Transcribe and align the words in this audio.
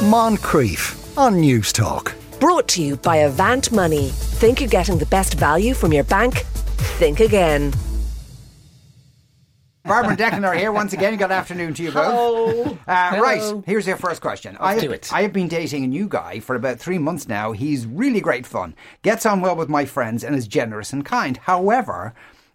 Moncrieff 0.00 1.18
on 1.18 1.34
Newstalk. 1.42 2.14
Brought 2.40 2.66
to 2.68 2.82
you 2.82 2.96
by 2.96 3.16
Avant 3.16 3.70
Money. 3.70 4.08
Think 4.08 4.58
you're 4.58 4.68
getting 4.70 4.96
the 4.96 5.04
best 5.04 5.34
value 5.34 5.74
from 5.74 5.92
your 5.92 6.04
bank? 6.04 6.38
Think 6.96 7.20
again. 7.20 7.74
Barbara 9.84 10.12
and 10.12 10.18
Declan 10.18 10.46
are 10.48 10.54
here 10.54 10.72
once 10.72 10.94
again. 10.94 11.18
Good 11.18 11.30
afternoon 11.30 11.74
to 11.74 11.82
you 11.82 11.92
both. 11.92 12.06
Hello. 12.06 12.78
Uh, 12.88 13.10
Hello. 13.10 13.22
right, 13.22 13.64
here's 13.66 13.86
your 13.86 13.98
first 13.98 14.22
question. 14.22 14.56
I 14.58 14.72
have, 14.72 14.82
do 14.82 14.90
it. 14.90 15.12
I 15.12 15.20
have 15.20 15.34
been 15.34 15.48
dating 15.48 15.84
a 15.84 15.88
new 15.88 16.08
guy 16.08 16.40
for 16.40 16.56
about 16.56 16.78
three 16.78 16.98
months 16.98 17.28
now. 17.28 17.52
He's 17.52 17.86
really 17.86 18.22
great 18.22 18.46
fun, 18.46 18.74
gets 19.02 19.26
on 19.26 19.42
well 19.42 19.54
with 19.54 19.68
my 19.68 19.84
friends, 19.84 20.24
and 20.24 20.34
is 20.34 20.48
generous 20.48 20.94
and 20.94 21.04
kind. 21.04 21.36
However, 21.36 22.14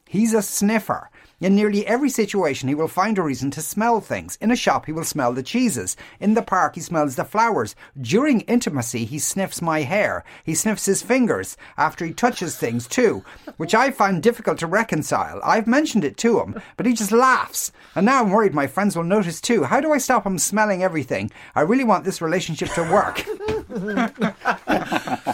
he's 0.09 0.33
a 0.33 0.41
sniffer. 0.41 1.11
In 1.41 1.53
nearly 1.53 1.85
every 1.85 2.09
situation, 2.09 2.69
he 2.69 2.75
will 2.75 2.87
find 2.87 3.17
a 3.17 3.21
reason 3.21 3.51
to 3.51 3.61
smell 3.61 3.99
things. 3.99 4.37
In 4.39 4.51
a 4.51 4.55
shop, 4.55 4.85
he 4.85 4.93
will 4.93 5.03
smell 5.03 5.33
the 5.33 5.43
cheeses. 5.43 5.97
In 6.21 6.33
the 6.33 6.41
park, 6.41 6.75
he 6.75 6.81
smells 6.81 7.17
the 7.17 7.25
flowers. 7.25 7.75
During 7.99 8.41
intimacy, 8.41 9.03
he 9.03 9.19
sniffs 9.19 9.61
my 9.61 9.81
hair. 9.81 10.23
He 10.45 10.55
sniffs 10.55 10.85
his 10.85 11.01
fingers 11.01 11.57
after 11.77 12.05
he 12.05 12.13
touches 12.13 12.55
things 12.55 12.87
too, 12.87 13.25
which 13.57 13.75
I 13.75 13.91
find 13.91 14.23
difficult 14.23 14.59
to 14.59 14.67
reconcile. 14.67 15.41
I've 15.43 15.67
mentioned 15.67 16.05
it 16.05 16.15
to 16.17 16.39
him, 16.39 16.61
but 16.77 16.85
he 16.85 16.93
just 16.93 17.11
laughs. 17.11 17.73
And 17.95 18.05
now 18.05 18.23
I'm 18.23 18.31
worried 18.31 18.53
my 18.53 18.67
friends 18.67 18.95
will 18.95 19.03
notice 19.03 19.41
too. 19.41 19.63
How 19.63 19.81
do 19.81 19.91
I 19.91 19.97
stop 19.97 20.25
him 20.25 20.39
smelling 20.39 20.83
everything? 20.83 21.31
I 21.53 21.61
really 21.61 21.83
want 21.83 22.05
this 22.05 22.21
relationship 22.21 22.69
to 22.75 22.83
work. 22.83 23.25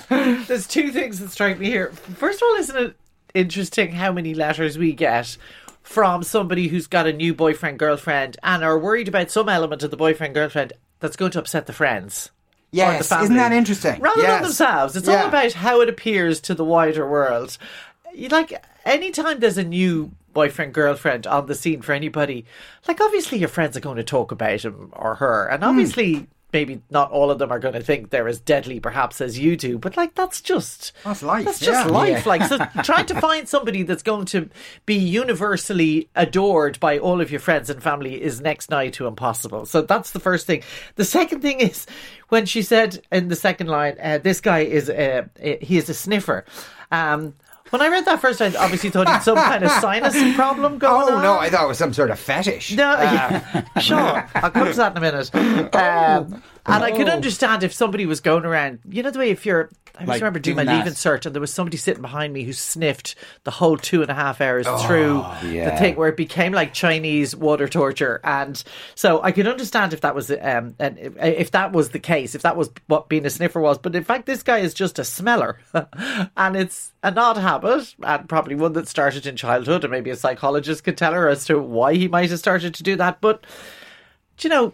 There's 0.47 0.65
two 0.65 0.91
things 0.91 1.19
that 1.19 1.29
strike 1.29 1.59
me 1.59 1.67
here. 1.67 1.91
First 1.91 2.41
of 2.41 2.47
all, 2.47 2.55
isn't 2.55 2.75
it 2.75 2.95
interesting 3.33 3.91
how 3.91 4.11
many 4.11 4.33
letters 4.33 4.77
we 4.77 4.93
get 4.93 5.37
from 5.83 6.23
somebody 6.23 6.67
who's 6.67 6.87
got 6.87 7.07
a 7.07 7.13
new 7.13 7.33
boyfriend, 7.33 7.79
girlfriend, 7.79 8.37
and 8.43 8.63
are 8.63 8.77
worried 8.79 9.07
about 9.07 9.31
some 9.31 9.49
element 9.49 9.83
of 9.83 9.91
the 9.91 9.97
boyfriend, 9.97 10.33
girlfriend 10.33 10.73
that's 10.99 11.15
going 11.15 11.31
to 11.31 11.39
upset 11.39 11.65
the 11.65 11.73
friends? 11.73 12.29
or 12.73 12.75
the 12.75 12.77
Yes, 12.77 13.11
isn't 13.11 13.35
that 13.35 13.51
interesting? 13.51 13.99
Rather 13.99 14.21
Yes. 14.21 14.31
than 14.33 14.43
themselves. 14.43 14.95
It's 14.95 15.07
Yeah. 15.07 15.23
all 15.23 15.27
about 15.27 15.51
how 15.53 15.81
it 15.81 15.89
appears 15.89 16.39
to 16.41 16.53
the 16.55 16.63
wider 16.63 17.05
world. 17.09 17.57
You 18.13 18.29
like 18.29 18.63
anytime 18.85 19.39
there's 19.39 19.57
a 19.57 19.63
new 19.65 20.11
boyfriend, 20.33 20.73
girlfriend 20.73 21.27
on 21.27 21.47
the 21.47 21.55
scene 21.55 21.81
for 21.81 21.91
anybody, 21.91 22.45
like 22.87 23.01
obviously 23.01 23.39
your 23.39 23.49
friends 23.49 23.75
are 23.75 23.81
going 23.81 23.97
to 23.97 24.03
talk 24.03 24.31
about 24.31 24.61
him 24.61 24.89
or 24.93 25.15
her. 25.15 25.47
Hmm. 25.49 25.55
And 25.55 25.63
obviously 25.65 26.27
maybe 26.53 26.81
not 26.89 27.11
all 27.11 27.31
of 27.31 27.39
them 27.39 27.51
are 27.51 27.59
going 27.59 27.73
to 27.73 27.81
think 27.81 28.09
they're 28.09 28.27
as 28.27 28.39
deadly 28.39 28.79
perhaps 28.79 29.21
as 29.21 29.39
you 29.39 29.55
do, 29.57 29.77
but 29.77 29.97
like 29.97 30.15
that's 30.15 30.41
just 30.41 30.93
That's 31.03 31.23
life, 31.23 31.45
That's 31.45 31.59
just 31.59 31.87
yeah. 31.87 31.91
life. 31.91 32.25
Like 32.25 32.43
so 32.43 32.57
trying 32.83 33.05
to 33.07 33.19
find 33.19 33.47
somebody 33.47 33.83
that's 33.83 34.03
going 34.03 34.25
to 34.25 34.49
be 34.85 34.95
universally 34.95 36.09
adored 36.15 36.79
by 36.79 36.99
all 36.99 37.21
of 37.21 37.31
your 37.31 37.39
friends 37.39 37.69
and 37.69 37.81
family 37.81 38.21
is 38.21 38.41
next 38.41 38.69
nigh 38.69 38.89
to 38.89 39.07
impossible. 39.07 39.65
So 39.65 39.81
that's 39.81 40.11
the 40.11 40.19
first 40.19 40.47
thing. 40.47 40.63
The 40.95 41.05
second 41.05 41.41
thing 41.41 41.59
is 41.59 41.85
when 42.29 42.45
she 42.45 42.61
said 42.61 43.01
in 43.11 43.27
the 43.27 43.35
second 43.35 43.67
line, 43.67 43.97
uh, 44.01 44.19
this 44.19 44.41
guy 44.41 44.59
is 44.59 44.89
uh, 44.89 45.23
he 45.39 45.77
is 45.77 45.89
a 45.89 45.93
sniffer. 45.93 46.45
Um, 46.91 47.35
when 47.71 47.81
I 47.81 47.87
read 47.87 48.05
that 48.05 48.21
first, 48.21 48.41
I 48.41 48.53
obviously 48.55 48.89
thought 48.91 49.07
had 49.07 49.19
some 49.19 49.35
kind 49.35 49.63
of 49.63 49.71
sinus 49.81 50.35
problem 50.35 50.77
going 50.77 50.93
Oh 50.93 51.07
on. 51.17 51.19
Oh 51.19 51.21
no, 51.21 51.39
I 51.39 51.49
thought 51.49 51.65
it 51.65 51.67
was 51.67 51.77
some 51.79 51.93
sort 51.93 52.11
of 52.11 52.19
fetish. 52.19 52.73
No, 52.73 52.91
yeah, 52.93 53.63
sure. 53.79 54.29
I'll 54.35 54.51
come 54.51 54.67
to 54.67 54.73
that 54.77 54.91
in 54.91 54.97
a 54.97 55.01
minute. 55.01 55.31
Um, 55.73 56.43
and 56.65 56.83
I 56.83 56.91
could 56.91 57.09
understand 57.09 57.63
if 57.63 57.73
somebody 57.73 58.05
was 58.05 58.19
going 58.21 58.45
around, 58.45 58.79
you 58.89 59.03
know, 59.03 59.09
the 59.11 59.19
way 59.19 59.29
if 59.31 59.45
you're, 59.45 59.69
I 59.95 59.99
just 59.99 60.07
Like 60.07 60.21
remember 60.21 60.39
doing 60.39 60.55
my 60.55 60.63
doing 60.63 60.77
leaving 60.77 60.93
that. 60.93 60.97
cert 60.97 61.25
and 61.25 61.35
there 61.35 61.41
was 61.41 61.53
somebody 61.53 61.75
sitting 61.77 62.01
behind 62.01 62.31
me 62.33 62.43
who 62.43 62.53
sniffed 62.53 63.15
the 63.43 63.51
whole 63.51 63.77
two 63.77 64.01
and 64.01 64.09
a 64.09 64.13
half 64.13 64.39
hours 64.39 64.65
through 64.85 65.17
the 65.71 65.77
thing 65.77 65.95
where 65.95 66.07
it 66.09 66.15
became 66.17 66.53
like 66.53 66.73
Chinese 66.73 67.35
water 67.35 67.67
torture. 67.67 68.21
And 68.23 68.63
so 68.95 69.21
I 69.21 69.31
could 69.31 69.47
understand 69.47 69.91
if 69.93 70.01
that 70.01 70.15
was, 70.15 70.31
um, 70.31 70.75
and 70.79 70.97
if, 70.97 71.17
if 71.17 71.51
that 71.51 71.73
was 71.73 71.89
the 71.89 71.99
case, 71.99 72.35
if 72.35 72.41
that 72.43 72.55
was 72.55 72.69
what 72.87 73.09
being 73.09 73.25
a 73.25 73.29
sniffer 73.29 73.59
was. 73.59 73.77
But 73.77 73.95
in 73.95 74.03
fact, 74.03 74.25
this 74.27 74.43
guy 74.43 74.59
is 74.59 74.73
just 74.73 74.97
a 74.97 75.03
smeller 75.03 75.59
and 76.37 76.55
it's 76.55 76.93
an 77.03 77.17
odd 77.17 77.37
habit 77.37 77.93
and 78.03 78.29
probably 78.29 78.55
one 78.55 78.73
that 78.73 78.87
started 78.87 79.25
in 79.25 79.35
childhood 79.35 79.83
and 79.83 79.91
maybe 79.91 80.09
a 80.09 80.15
psychologist 80.15 80.83
could 80.83 80.97
tell 80.97 81.13
her 81.13 81.27
as 81.27 81.43
to 81.45 81.59
why 81.59 81.95
he 81.95 82.07
might 82.07 82.29
have 82.29 82.39
started 82.39 82.73
to 82.75 82.83
do 82.83 82.95
that. 82.95 83.19
But 83.19 83.45
do 84.37 84.47
you 84.47 84.53
know, 84.53 84.73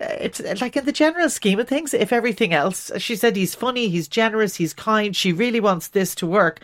Uh, 0.00 0.16
it's 0.20 0.40
uh, 0.40 0.54
like 0.60 0.76
in 0.76 0.84
the 0.84 0.92
general 0.92 1.28
scheme 1.30 1.58
of 1.58 1.68
things, 1.68 1.94
if 1.94 2.12
everything 2.12 2.52
else, 2.52 2.90
she 2.98 3.16
said 3.16 3.36
he's 3.36 3.54
funny, 3.54 3.88
he's 3.88 4.08
generous, 4.08 4.56
he's 4.56 4.72
kind, 4.74 5.14
she 5.16 5.32
really 5.32 5.60
wants 5.60 5.88
this 5.88 6.14
to 6.16 6.26
work. 6.26 6.60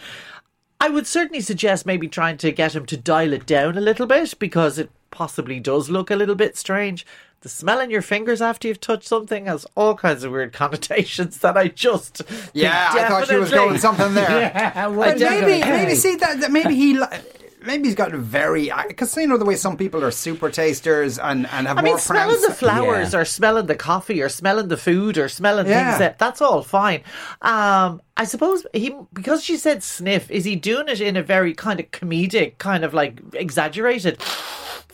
I 0.81 0.89
would 0.89 1.07
certainly 1.07 1.41
suggest 1.41 1.87
maybe 1.87 2.09
trying 2.09 2.37
to 2.39 2.53
get 2.53 2.75
him 2.75 2.85
to 2.87 2.97
dial 2.97 3.33
it 3.33 3.47
down 3.47 3.79
a 3.79 3.81
little 3.81 4.07
bit 4.07 4.35
because 4.39 4.79
it 4.79 4.91
possibly 5.11 5.59
does 5.61 5.89
look 5.89 6.11
a 6.11 6.17
little 6.17 6.35
bit 6.35 6.57
strange. 6.57 7.07
The 7.41 7.49
smell 7.49 7.81
in 7.81 7.91
your 7.91 8.03
fingers 8.03 8.41
after 8.43 8.69
you've 8.69 8.81
touched 8.81 9.07
something 9.07 9.47
has 9.47 9.67
all 9.77 9.95
kinds 9.95 10.25
of 10.25 10.33
weird 10.33 10.53
connotations 10.63 11.39
that 11.39 11.57
I 11.57 11.69
just 11.69 12.23
Yeah, 12.53 12.91
I 12.93 13.09
thought 13.09 13.29
she 13.29 13.37
was 13.37 13.51
going 13.51 13.79
something 13.79 14.15
there. 14.15 14.31
Yeah, 14.31 14.87
well, 14.89 15.11
But 15.11 15.21
maybe, 15.21 15.61
maybe 15.65 15.95
see 15.95 16.17
that, 16.17 16.41
that 16.41 16.51
maybe 16.51 16.75
he, 16.75 16.99
li- 16.99 17.07
maybe 17.67 17.85
he's 17.89 17.95
got 17.95 18.13
a 18.15 18.19
very 18.19 18.71
because 18.89 19.17
you 19.17 19.27
know 19.27 19.37
the 19.37 19.45
way 19.45 19.57
some 19.57 19.77
people 19.77 20.03
are 20.05 20.11
super 20.11 20.51
tasters 20.51 21.19
and 21.19 21.47
and 21.49 21.67
have 21.67 21.79
I 21.79 21.83
more 21.83 21.95
mean, 21.95 21.99
smelling 21.99 22.41
the 22.41 22.53
flowers 22.53 23.13
Yeah. 23.13 23.21
or 23.21 23.25
smelling 23.25 23.67
the 23.67 23.75
coffee 23.75 24.23
or 24.23 24.29
smelling 24.29 24.69
the 24.69 24.77
food 24.77 25.19
or 25.19 25.29
smelling 25.29 25.67
Yeah. 25.67 25.89
things 25.91 25.99
that 26.01 26.19
that's 26.19 26.41
all 26.41 26.63
fine. 26.63 27.01
Um, 27.43 28.01
I 28.17 28.25
suppose 28.25 28.67
he 28.73 28.95
because 29.13 29.43
she 29.43 29.57
said 29.57 29.83
sniff, 29.83 30.31
is 30.31 30.45
he 30.45 30.57
doing 30.57 30.89
it 30.89 31.01
in 31.01 31.17
a 31.17 31.23
very 31.23 31.53
kind 31.55 31.81
of 31.81 31.91
comedic, 31.91 32.59
kind 32.59 32.85
of 32.85 32.95
like 32.95 33.21
exaggerated 33.33 34.19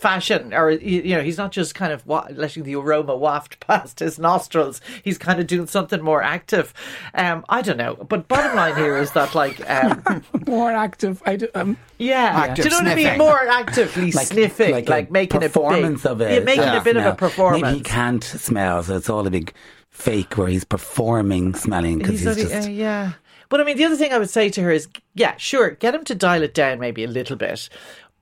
fashion, 0.00 0.52
or 0.54 0.70
you 0.70 1.02
you 1.02 1.14
know, 1.14 1.22
he's 1.22 1.36
not 1.38 1.52
just 1.52 1.74
kind 1.74 1.92
of 1.92 2.06
wa- 2.06 2.26
letting 2.32 2.62
the 2.64 2.74
aroma 2.74 3.14
waft 3.16 3.60
past 3.66 3.98
his 4.00 4.18
nostrils. 4.18 4.80
He's 5.04 5.18
kind 5.18 5.38
of 5.40 5.46
doing 5.46 5.66
something 5.66 6.02
more 6.02 6.22
active. 6.22 6.72
Um, 7.14 7.44
I 7.48 7.62
don't 7.62 7.76
know, 7.76 7.94
but 8.08 8.26
bottom 8.28 8.56
line 8.56 8.76
here 8.76 8.96
is 8.96 9.12
that 9.12 9.34
like. 9.34 9.60
Um, 9.70 10.24
more 10.46 10.72
active. 10.72 11.22
I 11.26 11.36
do, 11.36 11.48
um, 11.54 11.76
Yeah, 11.98 12.32
Active 12.48 12.64
do 12.64 12.68
you 12.68 12.70
know 12.70 12.88
what 12.88 12.92
I 12.92 12.94
mean? 13.10 13.18
More 13.18 13.48
actively 13.48 14.10
sniffing, 14.10 14.86
like, 14.86 15.08
a 15.08 15.12
making 15.12 15.40
performance 15.40 16.04
a 16.04 16.14
big, 16.14 16.26
of 16.26 16.30
it. 16.32 16.34
yeah, 16.34 16.40
making 16.44 16.62
Yeah. 16.64 16.80
a 16.80 16.82
bit 16.84 16.96
of 16.96 17.04
a 17.04 17.14
performance. 17.14 17.62
Maybe 17.62 17.76
he 17.78 17.82
can't 17.84 18.24
smell, 18.24 18.82
so 18.82 18.96
it's 18.96 19.10
all 19.10 19.26
a 19.26 19.30
big 19.30 19.52
fake 19.90 20.36
where 20.38 20.48
he's 20.48 20.64
performing 20.64 21.54
smelling 21.54 21.98
because 21.98 22.20
He's 22.20 22.20
he's, 22.20 22.28
only- 22.38 22.42
just. 22.54 22.68
uh, 22.68 22.70
yeah. 22.70 23.12
But 23.48 23.60
I 23.60 23.64
mean, 23.64 23.76
the 23.76 23.84
other 23.84 23.96
thing 23.96 24.12
I 24.12 24.18
would 24.18 24.30
say 24.30 24.48
to 24.48 24.62
her 24.62 24.70
is, 24.70 24.86
yeah, 25.14 25.34
sure, 25.36 25.70
get 25.72 25.92
him 25.94 26.04
to 26.04 26.14
dial 26.14 26.42
it 26.42 26.54
down 26.54 26.78
maybe 26.78 27.02
a 27.02 27.08
little 27.08 27.36
bit, 27.36 27.68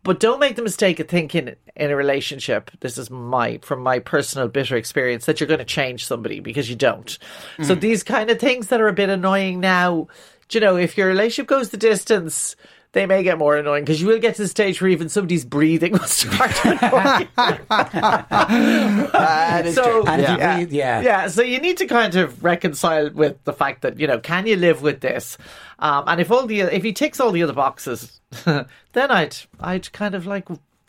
but 0.05 0.21
don't 0.21 0.41
make 0.41 0.57
the 0.57 0.63
mistake 0.63 1.01
of 1.01 1.09
thinking 1.09 1.55
in 1.77 1.91
a 1.91 1.97
relationship. 1.97 2.71
This 2.81 2.97
is 2.99 3.11
my 3.11 3.59
from 3.63 3.83
my 3.83 3.99
personal 3.99 4.49
bitter 4.49 4.77
experience 4.77 5.27
that 5.27 5.41
you're 5.41 5.47
going 5.49 5.59
to 5.59 5.65
change 5.65 6.07
somebody 6.07 6.41
because 6.41 6.71
you 6.71 6.77
don't. 6.77 7.19
So 7.63 7.75
Mm. 7.77 7.81
these 7.81 8.03
kind 8.03 8.31
of 8.31 8.39
things 8.39 8.69
that 8.69 8.81
are 8.81 8.89
a 8.89 8.93
bit 8.93 9.09
annoying 9.11 9.61
now, 9.61 10.09
do 10.49 10.59
you 10.59 10.61
know, 10.65 10.77
if 10.77 10.97
your 10.97 11.09
relationship 11.09 11.47
goes 11.49 11.71
the 11.71 11.77
distance. 11.77 12.57
They 12.93 13.05
may 13.05 13.23
get 13.23 13.37
more 13.37 13.57
annoying 13.57 13.85
because 13.85 14.01
you 14.01 14.09
will 14.09 14.19
get 14.19 14.37
to 14.37 14.43
the 14.43 14.49
stage 14.49 14.81
where 14.81 14.91
even 14.91 15.11
somebody's 15.11 15.45
breathing 15.45 15.93
will 15.93 16.01
start 16.01 16.53
annoying. 16.65 17.29
Is 19.67 19.75
so. 19.75 20.07
And 20.07 20.23
if 20.23 20.31
you 20.31 20.37
yeah. 20.37 20.57
breathe, 20.57 20.73
yeah. 20.73 21.01
yeah. 21.01 21.29
So 21.29 21.43
you 21.43 21.61
need 21.61 21.77
to 21.79 21.87
kind 21.87 22.15
of 22.15 22.43
reconcile 22.43 23.11
with 23.11 23.43
the 23.45 23.53
fact 23.53 23.83
that 23.83 24.01
you 24.01 24.07
know, 24.07 24.19
can 24.19 24.47
you 24.47 24.57
live 24.57 24.81
with 24.81 25.01
this? 25.01 25.37
Um, 25.81 26.05
and 26.07 26.21
if 26.21 26.31
all 26.31 26.47
the 26.47 26.61
if 26.61 26.83
he 26.83 26.93
ticks 26.93 27.21
all 27.21 27.31
the 27.31 27.43
other 27.43 27.53
boxes, 27.53 28.21
then 28.45 28.67
I'd 28.95 29.37
I'd 29.61 29.93
kind 29.93 30.15
of 30.15 30.27
like 30.27 30.49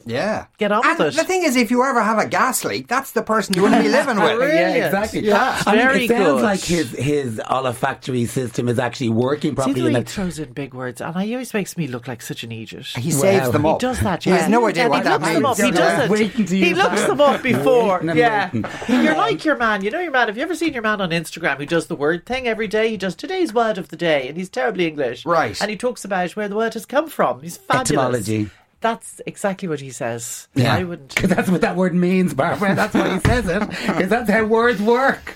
Yeah. 0.09 0.47
Get 0.58 0.72
on 0.72 0.86
and 0.86 0.97
with 1.00 1.14
it. 1.14 1.18
The 1.18 1.24
thing 1.24 1.44
is, 1.44 1.56
if 1.56 1.70
you 1.72 1.84
ever 1.84 2.02
have 2.02 2.18
a 2.18 2.28
gas 2.28 2.66
leak, 2.66 2.88
that's 2.88 3.12
the 3.12 3.22
person 3.22 3.56
you 3.56 3.62
want 3.64 3.75
to 3.75 3.81
be 3.81 3.90
living 3.90 4.20
with. 4.20 4.30
Really? 4.40 4.53
Yeah, 4.56 4.86
exactly. 4.88 5.20
Yeah. 5.22 5.62
I 5.66 5.72
mean, 5.75 5.81
Very 5.86 6.06
it 6.06 6.08
sounds 6.09 6.25
good. 6.25 6.42
like 6.44 6.59
his 6.62 6.92
his 6.92 7.42
olfactory 7.50 8.25
system 8.25 8.68
is 8.70 8.80
actually 8.80 9.09
working 9.09 9.52
See 9.52 9.56
properly. 9.56 9.81
the 9.81 9.88
way 9.90 9.96
and 9.96 10.08
he 10.08 10.14
throws 10.14 10.40
in 10.40 10.53
big 10.53 10.74
words, 10.74 11.02
and 11.02 11.16
he 11.22 11.34
always 11.34 11.53
makes 11.53 11.78
me 11.78 11.88
look 11.88 12.08
like 12.08 12.22
such 12.22 12.44
an 12.44 12.52
idiot. 12.52 12.88
He 12.97 13.12
saves 13.12 13.42
Well, 13.44 13.52
them 13.52 13.64
he 13.66 13.78
does 13.78 14.00
that. 14.02 14.24
He 14.24 14.30
has 14.31 14.42
yeah. 14.44 14.47
no 14.47 14.66
idea 14.68 14.84
Yeah, 14.84 14.90
what 14.90 14.97
he 15.00 15.03
that 15.03 15.22
looks 15.22 15.25
means. 15.25 15.36
Them 15.36 15.46
up. 15.46 15.58
He 15.58 15.72
doesn't. 15.72 16.47
He 16.50 16.74
looks 16.74 17.02
that. 17.02 17.08
them 17.09 17.22
up 17.22 17.41
before. 17.44 18.02
Yeah, 18.03 18.50
you're 18.88 19.16
like 19.16 19.44
your 19.46 19.58
man. 19.58 19.84
You 19.84 19.91
know 19.91 20.00
your 20.00 20.12
man. 20.12 20.28
Have 20.28 20.38
you 20.38 20.44
ever 20.44 20.56
seen 20.56 20.74
your 20.74 20.84
man 20.84 21.02
on 21.02 21.09
Instagram 21.12 21.58
who 21.58 21.66
does 21.66 21.88
the 21.88 21.96
word 21.96 22.26
thing 22.26 22.47
every 22.47 22.67
day? 22.67 22.90
He 22.90 22.97
does 22.97 23.16
today's 23.16 23.53
word 23.53 23.78
of 23.78 23.90
the 23.90 23.97
day, 23.97 24.28
and 24.28 24.38
he's 24.38 24.50
terribly 24.50 24.88
English. 24.88 25.26
Right. 25.26 25.59
And 25.62 25.70
he 25.70 25.78
talks 25.78 26.03
about 26.05 26.35
where 26.35 26.47
the 26.47 26.55
word 26.55 26.73
has 26.76 26.85
come 26.85 27.09
from. 27.09 27.41
He's 27.41 27.58
fabulous. 27.58 27.90
Etymology. 27.91 28.50
That's 28.81 29.20
exactly 29.26 29.67
what 29.67 29.81
he 29.81 29.90
says. 29.91 30.47
Yeah. 30.55 30.73
I 30.73 30.84
wouldn't. 30.85 31.14
Because 31.14 31.29
that's 31.35 31.49
what 31.49 31.59
that 31.61 31.76
word 31.76 31.93
means, 31.93 32.34
Barbara. 32.34 32.76
That's 32.79 32.93
why 32.93 33.14
he 33.16 33.20
says 33.20 33.46
it. 33.47 33.59
Because 33.70 34.08
that's 34.08 34.29
how 34.29 34.46
words 34.46 34.81
work. 34.81 35.35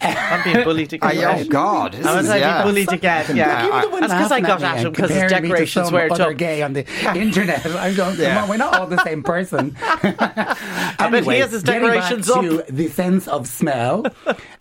I'm 0.00 0.42
being 0.44 0.64
bullied 0.64 0.92
again. 0.94 1.08
Oh, 1.18 1.44
God. 1.44 1.94
I 1.96 2.16
was 2.16 2.28
like 2.28 2.40
yeah. 2.40 2.62
bullied 2.62 2.90
again. 2.90 3.36
Yeah, 3.36 3.66
You 3.66 3.72
were 3.72 3.80
the 3.82 3.88
one 3.90 4.00
that's 4.00 4.12
because 4.14 4.32
I 4.32 4.40
got 4.40 4.60
me 4.60 4.66
at 4.66 4.78
him 4.78 4.86
and 4.86 4.96
because 4.96 5.10
his 5.10 5.20
comparing 5.20 5.42
me 5.42 5.48
decorations 5.50 5.86
some 5.86 5.94
were 5.94 6.10
other 6.10 6.16
tough. 6.30 6.36
gay 6.38 6.62
on 6.62 6.72
the 6.72 6.86
internet. 7.14 7.66
I'm 7.66 7.94
going, 7.94 8.14
come 8.16 8.20
Yeah. 8.24 8.42
on, 8.42 8.48
we're 8.48 8.56
not 8.56 8.74
all 8.78 8.86
the 8.86 9.02
same 9.04 9.22
person. 9.22 9.76
I 9.82 11.08
bet 11.10 11.24
he 11.24 11.38
has 11.40 11.52
his 11.52 11.62
getting 11.62 11.82
back 11.88 12.08
decorations 12.10 12.26
to 12.32 12.72
the 12.72 12.88
sense 12.88 13.28
of 13.28 13.46
smell. 13.46 14.06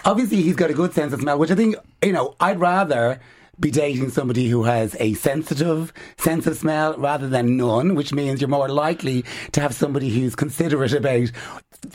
Obviously, 0.03 0.41
he's 0.41 0.56
got 0.56 0.69
a 0.69 0.74
good 0.74 0.94
sense 0.94 1.13
of 1.13 1.21
smell, 1.21 1.38
which 1.39 1.51
I 1.51 1.56
think 1.56 1.75
you 2.03 2.12
know. 2.12 2.35
I'd 2.41 2.59
rather 2.59 3.19
be 3.59 3.71
dating 3.71 4.09
somebody 4.09 4.50
who 4.50 4.63
has 4.63 4.95
a 5.00 5.13
sensitive 5.15 5.92
sense 6.18 6.45
of 6.45 6.57
smell 6.57 6.95
rather 6.98 7.27
than 7.27 7.57
none, 7.57 7.95
which 7.95 8.13
means 8.13 8.39
you're 8.39 8.50
more 8.50 8.69
likely 8.69 9.25
to 9.51 9.62
have 9.62 9.74
somebody 9.74 10.09
who's 10.09 10.36
considerate 10.36 10.94
about 10.94 11.31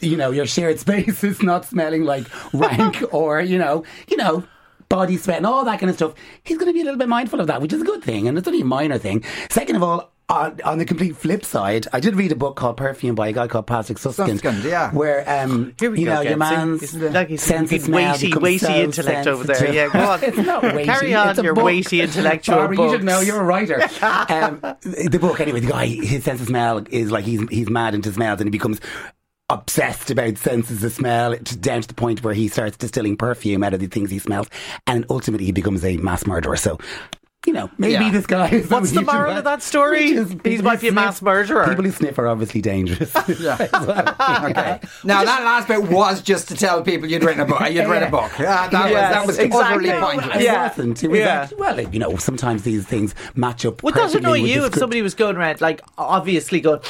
you 0.00 0.16
know, 0.16 0.30
your 0.30 0.46
shared 0.46 0.78
space 0.80 1.22
is 1.24 1.42
not 1.42 1.64
smelling 1.64 2.04
like 2.04 2.26
rank 2.52 3.02
or, 3.12 3.40
you 3.40 3.58
know, 3.58 3.84
you 4.08 4.16
know, 4.16 4.44
body 4.88 5.16
sweat 5.16 5.38
and 5.38 5.46
all 5.46 5.64
that 5.64 5.80
kind 5.80 5.90
of 5.90 5.96
stuff. 5.96 6.14
He's 6.44 6.58
going 6.58 6.68
to 6.68 6.74
be 6.74 6.80
a 6.80 6.84
little 6.84 6.98
bit 6.98 7.08
mindful 7.08 7.40
of 7.40 7.46
that, 7.46 7.62
which 7.62 7.72
is 7.72 7.80
a 7.80 7.84
good 7.84 8.02
thing. 8.02 8.28
And 8.28 8.36
it's 8.36 8.46
only 8.46 8.60
a 8.60 8.64
minor 8.64 8.98
thing. 8.98 9.24
Second 9.50 9.76
of 9.76 9.82
all, 9.82 10.11
on, 10.32 10.60
on 10.64 10.78
the 10.78 10.84
complete 10.84 11.16
flip 11.16 11.44
side, 11.44 11.86
I 11.92 12.00
did 12.00 12.16
read 12.16 12.32
a 12.32 12.36
book 12.36 12.56
called 12.56 12.76
Perfume 12.76 13.14
by 13.14 13.28
a 13.28 13.32
guy 13.32 13.46
called 13.48 13.66
Patrick 13.66 13.98
Suskind. 13.98 14.40
Suskind, 14.40 14.64
yeah. 14.64 14.90
Where, 14.92 15.28
um, 15.28 15.74
Here 15.78 15.90
we 15.90 16.00
you 16.00 16.06
go 16.06 16.14
know, 16.14 16.20
your 16.22 16.32
again. 16.34 16.38
man's 16.38 16.90
See, 16.90 16.98
it's 16.98 17.14
like 17.14 17.28
he's 17.28 17.42
sense 17.42 17.72
of 17.72 17.82
smell 17.82 18.12
weighty, 18.12 18.34
weighty 18.34 18.58
so 18.58 18.72
intellect 18.72 19.26
over 19.26 19.44
there. 19.44 19.72
Yeah, 19.72 19.92
go 19.92 20.00
on. 20.00 20.20
it's 20.24 20.36
not 20.38 20.62
weighty. 20.62 20.84
Carry 20.84 21.14
on 21.14 21.28
it's 21.28 21.38
a 21.38 21.42
your 21.42 21.54
book. 21.54 21.64
weighty 21.64 22.00
intellectual 22.00 22.56
Barbara, 22.56 22.76
you 22.76 22.90
should 22.90 23.04
know. 23.04 23.20
You're 23.20 23.40
a 23.40 23.44
writer. 23.44 23.82
um, 24.02 24.60
the 24.82 25.18
book, 25.20 25.40
anyway, 25.40 25.60
the 25.60 25.70
guy, 25.70 25.86
his 25.86 26.24
sense 26.24 26.40
of 26.40 26.46
smell 26.46 26.84
is 26.90 27.10
like 27.10 27.24
he's 27.24 27.46
he's 27.48 27.68
mad 27.68 27.94
into 27.94 28.10
smells, 28.12 28.40
and 28.40 28.46
he 28.48 28.50
becomes 28.50 28.80
obsessed 29.50 30.10
about 30.10 30.38
senses 30.38 30.82
of 30.82 30.92
smell 30.92 31.36
to, 31.36 31.56
down 31.58 31.82
to 31.82 31.88
the 31.88 31.94
point 31.94 32.24
where 32.24 32.32
he 32.32 32.48
starts 32.48 32.76
distilling 32.78 33.16
perfume 33.18 33.62
out 33.62 33.74
of 33.74 33.80
the 33.80 33.86
things 33.86 34.10
he 34.10 34.18
smells, 34.18 34.48
and 34.86 35.04
ultimately 35.10 35.44
he 35.44 35.52
becomes 35.52 35.84
a 35.84 35.96
mass 35.98 36.26
murderer. 36.26 36.56
So. 36.56 36.78
You 37.44 37.52
know, 37.52 37.70
maybe 37.76 37.94
Yeah. 37.94 38.10
this 38.12 38.24
guy 38.26 38.48
is. 38.50 38.70
What's 38.70 38.92
the 38.92 39.02
moral 39.02 39.36
of 39.36 39.42
that 39.44 39.62
story? 39.62 40.12
Is 40.12 40.32
He 40.44 40.58
might 40.58 40.80
be 40.80 40.86
a 40.88 40.92
mass 40.92 41.20
murderer. 41.20 41.66
People 41.66 41.84
who 41.84 41.90
sniff 41.90 42.16
are 42.18 42.28
obviously 42.28 42.60
dangerous. 42.60 43.10
Okay. 43.16 44.78
Now 45.04 45.24
that 45.24 45.42
last 45.42 45.66
bit 45.66 45.82
was 45.82 46.22
just 46.22 46.46
to 46.48 46.54
tell 46.54 46.82
people 46.82 47.08
you'd 47.08 47.24
written 47.24 47.40
a 47.40 47.44
book. 47.44 47.60
You'd 47.68 47.88
read 47.88 48.04
a 48.04 48.10
book. 48.10 48.30
Ah, 48.38 48.68
that 48.70 48.90
Yes, 48.90 48.92
was 48.92 48.92
that 48.92 49.26
was 49.26 49.38
exactly. 49.38 49.90
utterly 49.90 49.90
It 49.90 50.00
pointless. 50.00 50.42
Yeah. 50.44 50.68
wasn't. 50.68 51.02
It 51.02 51.08
was 51.08 51.18
Yeah. 51.18 51.26
actually, 51.42 51.56
well, 51.58 51.80
you 51.80 51.98
know, 51.98 52.16
sometimes 52.16 52.62
these 52.62 52.86
things 52.86 53.14
match 53.34 53.66
up. 53.66 53.82
Would 53.82 53.94
that 53.94 54.14
annoy 54.14 54.34
you 54.34 54.64
if 54.66 54.74
somebody 54.76 55.02
was 55.02 55.14
going 55.14 55.36
around, 55.36 55.60
like, 55.60 55.80
obviously 55.98 56.60
going 56.60 56.80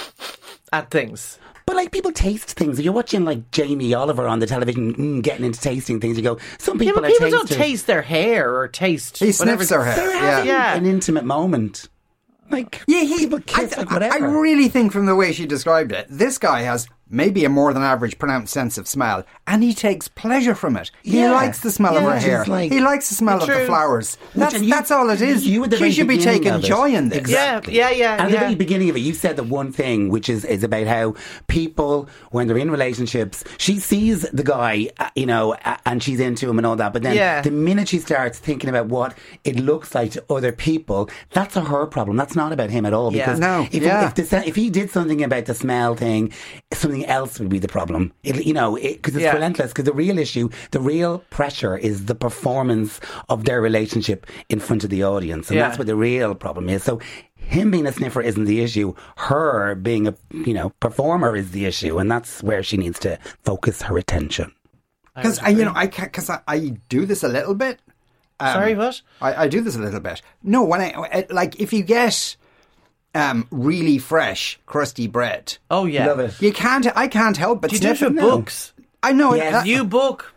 at 0.73 0.91
things? 0.91 1.39
But 1.67 1.76
like 1.76 1.93
people 1.93 2.12
taste 2.12 2.50
things. 2.53 2.81
You're 2.81 2.93
watching 2.93 3.25
like 3.25 3.50
Jamie 3.50 3.94
Oliver 3.94 4.26
on 4.26 4.38
the 4.41 4.47
television, 4.47 4.94
mm, 4.94 5.23
getting 5.23 5.44
into 5.44 5.61
tasting 5.61 6.00
things. 6.00 6.17
You 6.17 6.23
go, 6.23 6.38
some 6.59 6.76
Yeah, 6.79 6.87
people 6.91 7.03
but 7.03 7.11
are 7.11 7.12
people 7.14 7.31
don't 7.31 7.49
taste 7.49 7.87
their 7.87 8.03
hair 8.03 8.55
or 8.56 8.69
taste. 8.69 9.19
He 9.19 9.32
sniffs 9.32 9.70
her 9.70 9.85
hair. 9.85 9.94
They're 9.97 10.11
Yeah. 10.14 10.20
having 10.20 10.47
Yeah. 10.49 10.75
an 10.75 10.87
intimate 10.87 11.25
moment. 11.25 11.88
Like 12.50 12.82
Yeah, 12.87 13.00
he. 13.03 13.19
people 13.19 13.38
I, 13.38 13.43
kiss 13.43 13.76
like 13.76 13.91
whatever. 13.91 14.14
I 14.14 14.19
really 14.19 14.69
think 14.69 14.93
from 14.93 15.06
the 15.06 15.14
way 15.14 15.32
she 15.32 15.47
described 15.47 15.93
it, 15.93 16.06
this 16.11 16.37
guy 16.38 16.62
has 16.62 16.87
maybe 17.12 17.44
a 17.44 17.49
more 17.49 17.73
than 17.73 17.82
average 17.82 18.19
pronounced 18.19 18.53
sense 18.53 18.76
of 18.79 18.88
smell, 18.88 19.23
and 19.47 19.62
he 19.62 19.73
takes 19.73 20.09
pleasure 20.09 20.55
from 20.55 20.76
it. 20.76 20.91
He 21.03 21.20
Yeah. 21.20 21.31
likes 21.31 21.61
the 21.61 21.70
smell 21.70 21.97
of 21.97 22.03
her 22.03 22.17
hair. 22.19 22.44
like- 22.49 22.73
he 22.73 22.81
likes 22.81 23.09
the 23.09 23.14
smell 23.14 23.41
of 23.41 23.47
the 23.47 23.67
flowers. 23.67 24.19
That's, 24.35 24.59
you- 24.61 24.70
that's 24.70 24.91
all 24.91 25.09
it 25.11 25.20
is. 25.20 25.47
you 25.47 25.67
the 25.67 25.76
she 25.76 25.93
should 25.93 26.09
be 26.09 26.19
taking 26.19 26.61
joy 26.62 26.91
in 26.94 27.11
this. 27.11 27.19
Exactly. 27.19 27.75
Yeah, 27.76 27.91
yeah, 27.91 27.97
yeah, 27.97 28.12
And 28.14 28.23
at 28.23 28.31
yeah. 28.31 28.35
the 28.35 28.41
very 28.41 28.55
beginning 28.56 28.88
of 28.91 28.97
it, 28.97 29.00
you 29.00 29.14
said 29.14 29.37
the 29.37 29.43
one 29.44 29.70
thing, 29.73 30.09
which 30.09 30.29
is 30.29 30.44
is 30.44 30.64
about 30.64 30.87
how 30.87 31.14
people, 31.47 32.09
when 32.31 32.49
they're 32.49 32.56
in 32.56 32.70
relationships, 32.70 33.44
she 33.58 33.79
sees 33.79 34.23
the 34.32 34.43
guy, 34.43 34.88
uh, 34.99 35.08
you 35.15 35.26
know, 35.26 35.53
uh, 35.65 35.76
and 35.87 36.03
she's 36.03 36.19
into 36.20 36.49
him 36.49 36.58
and 36.58 36.67
all 36.67 36.76
that. 36.76 36.93
But 36.93 37.03
then 37.03 37.15
Yeah. 37.17 37.43
the 37.43 37.50
minute 37.50 37.88
she 37.88 37.99
starts 37.99 38.38
thinking 38.38 38.70
about 38.70 38.87
what 38.87 39.15
it 39.44 39.56
looks 39.61 39.94
like 39.94 40.12
to 40.12 40.25
other 40.31 40.53
people, 40.53 41.11
that's 41.32 41.56
a 41.56 41.61
her 41.62 41.87
problem. 41.87 42.17
That's 42.17 42.35
not 42.35 42.53
about 42.53 42.70
him 42.70 42.87
at 42.87 42.93
all. 42.94 43.12
Yeah. 43.15 43.26
Because 43.26 43.41
No, 43.41 43.67
if, 43.70 43.82
yeah. 43.82 44.06
if, 44.17 44.31
the, 44.31 44.47
if 44.49 44.56
he 44.56 44.70
did 44.70 44.91
something 44.91 45.23
about 45.23 45.44
the 45.47 45.55
smell 45.55 45.94
thing, 45.94 46.32
something 46.73 47.02
else 47.07 47.39
would 47.39 47.49
be 47.49 47.59
the 47.59 47.69
problem. 47.69 48.13
It, 48.23 48.45
you 48.47 48.53
know, 48.55 48.77
because 48.77 49.15
it's 49.15 49.23
Yeah. 49.25 49.33
relentless. 49.33 49.71
Because 49.73 49.85
the 49.85 49.93
real 49.93 50.19
issue, 50.19 50.49
the 50.71 50.81
real 50.81 51.19
pressure, 51.31 51.77
is 51.77 52.07
the 52.07 52.15
performance 52.15 53.01
of 53.29 53.45
their 53.45 53.61
relationship 53.61 54.27
in 54.49 54.61
front 54.61 54.85
of 54.85 54.91
the 54.91 55.03
audience, 55.05 55.49
and 55.51 55.57
Yeah. 55.59 55.67
that's 55.69 55.79
what 55.79 55.87
the 55.87 55.97
real 55.97 56.35
problem 56.35 56.69
is. 56.69 56.83
So. 56.83 57.01
Him 57.45 57.73
being 57.73 57.87
a 57.89 57.93
sniffer 57.93 58.23
isn't 58.23 58.45
the 58.45 58.61
issue. 58.63 58.95
Her 59.17 59.75
being 59.75 60.07
a 60.07 60.15
you 60.31 60.55
know 60.55 60.71
performer 60.81 61.37
is 61.37 61.51
the 61.51 61.67
issue, 61.67 61.99
and 61.99 62.09
that's 62.11 62.41
where 62.43 62.63
she 62.63 62.77
needs 62.77 62.99
to 63.01 63.19
focus 63.43 63.83
her 63.83 63.99
attention. 63.99 64.53
Because 65.17 65.41
I, 65.41 65.49
you 65.49 65.65
know, 65.65 65.73
I 65.75 65.87
because 65.89 66.31
I, 66.31 66.39
I 66.47 66.59
do 66.89 67.05
this 67.05 67.23
a 67.25 67.29
little 67.29 67.55
bit. 67.55 67.81
Um, 68.41 68.55
Sorry, 68.55 68.75
what? 68.77 69.03
I, 69.21 69.35
I 69.45 69.49
do 69.49 69.61
this 69.61 69.75
a 69.77 69.81
little 69.81 70.01
bit. 70.01 70.23
No, 70.43 70.63
when 70.63 70.81
I, 70.81 70.93
I 70.93 71.27
like 71.31 71.61
if 71.61 71.73
you 71.73 71.83
get 71.83 72.37
um 73.14 73.47
really 73.50 73.99
fresh 73.99 74.59
crusty 74.67 75.06
bread, 75.06 75.59
Oh, 75.70 75.85
yeah. 75.87 76.06
Love 76.06 76.20
it. 76.20 76.41
you 76.43 76.53
can't. 76.53 76.87
I 76.97 77.09
can't 77.09 77.37
help 77.37 77.61
but 77.61 77.70
Do 77.70 77.76
you 77.76 77.81
do 77.81 77.88
it 77.91 77.97
sniff 77.99 78.12
for 78.12 78.17
it. 78.17 78.20
books? 78.20 78.73
I 79.03 79.12
know. 79.12 79.35
Yes. 79.35 79.53
that- 79.53 79.64
New 79.64 79.85
book. 79.85 80.32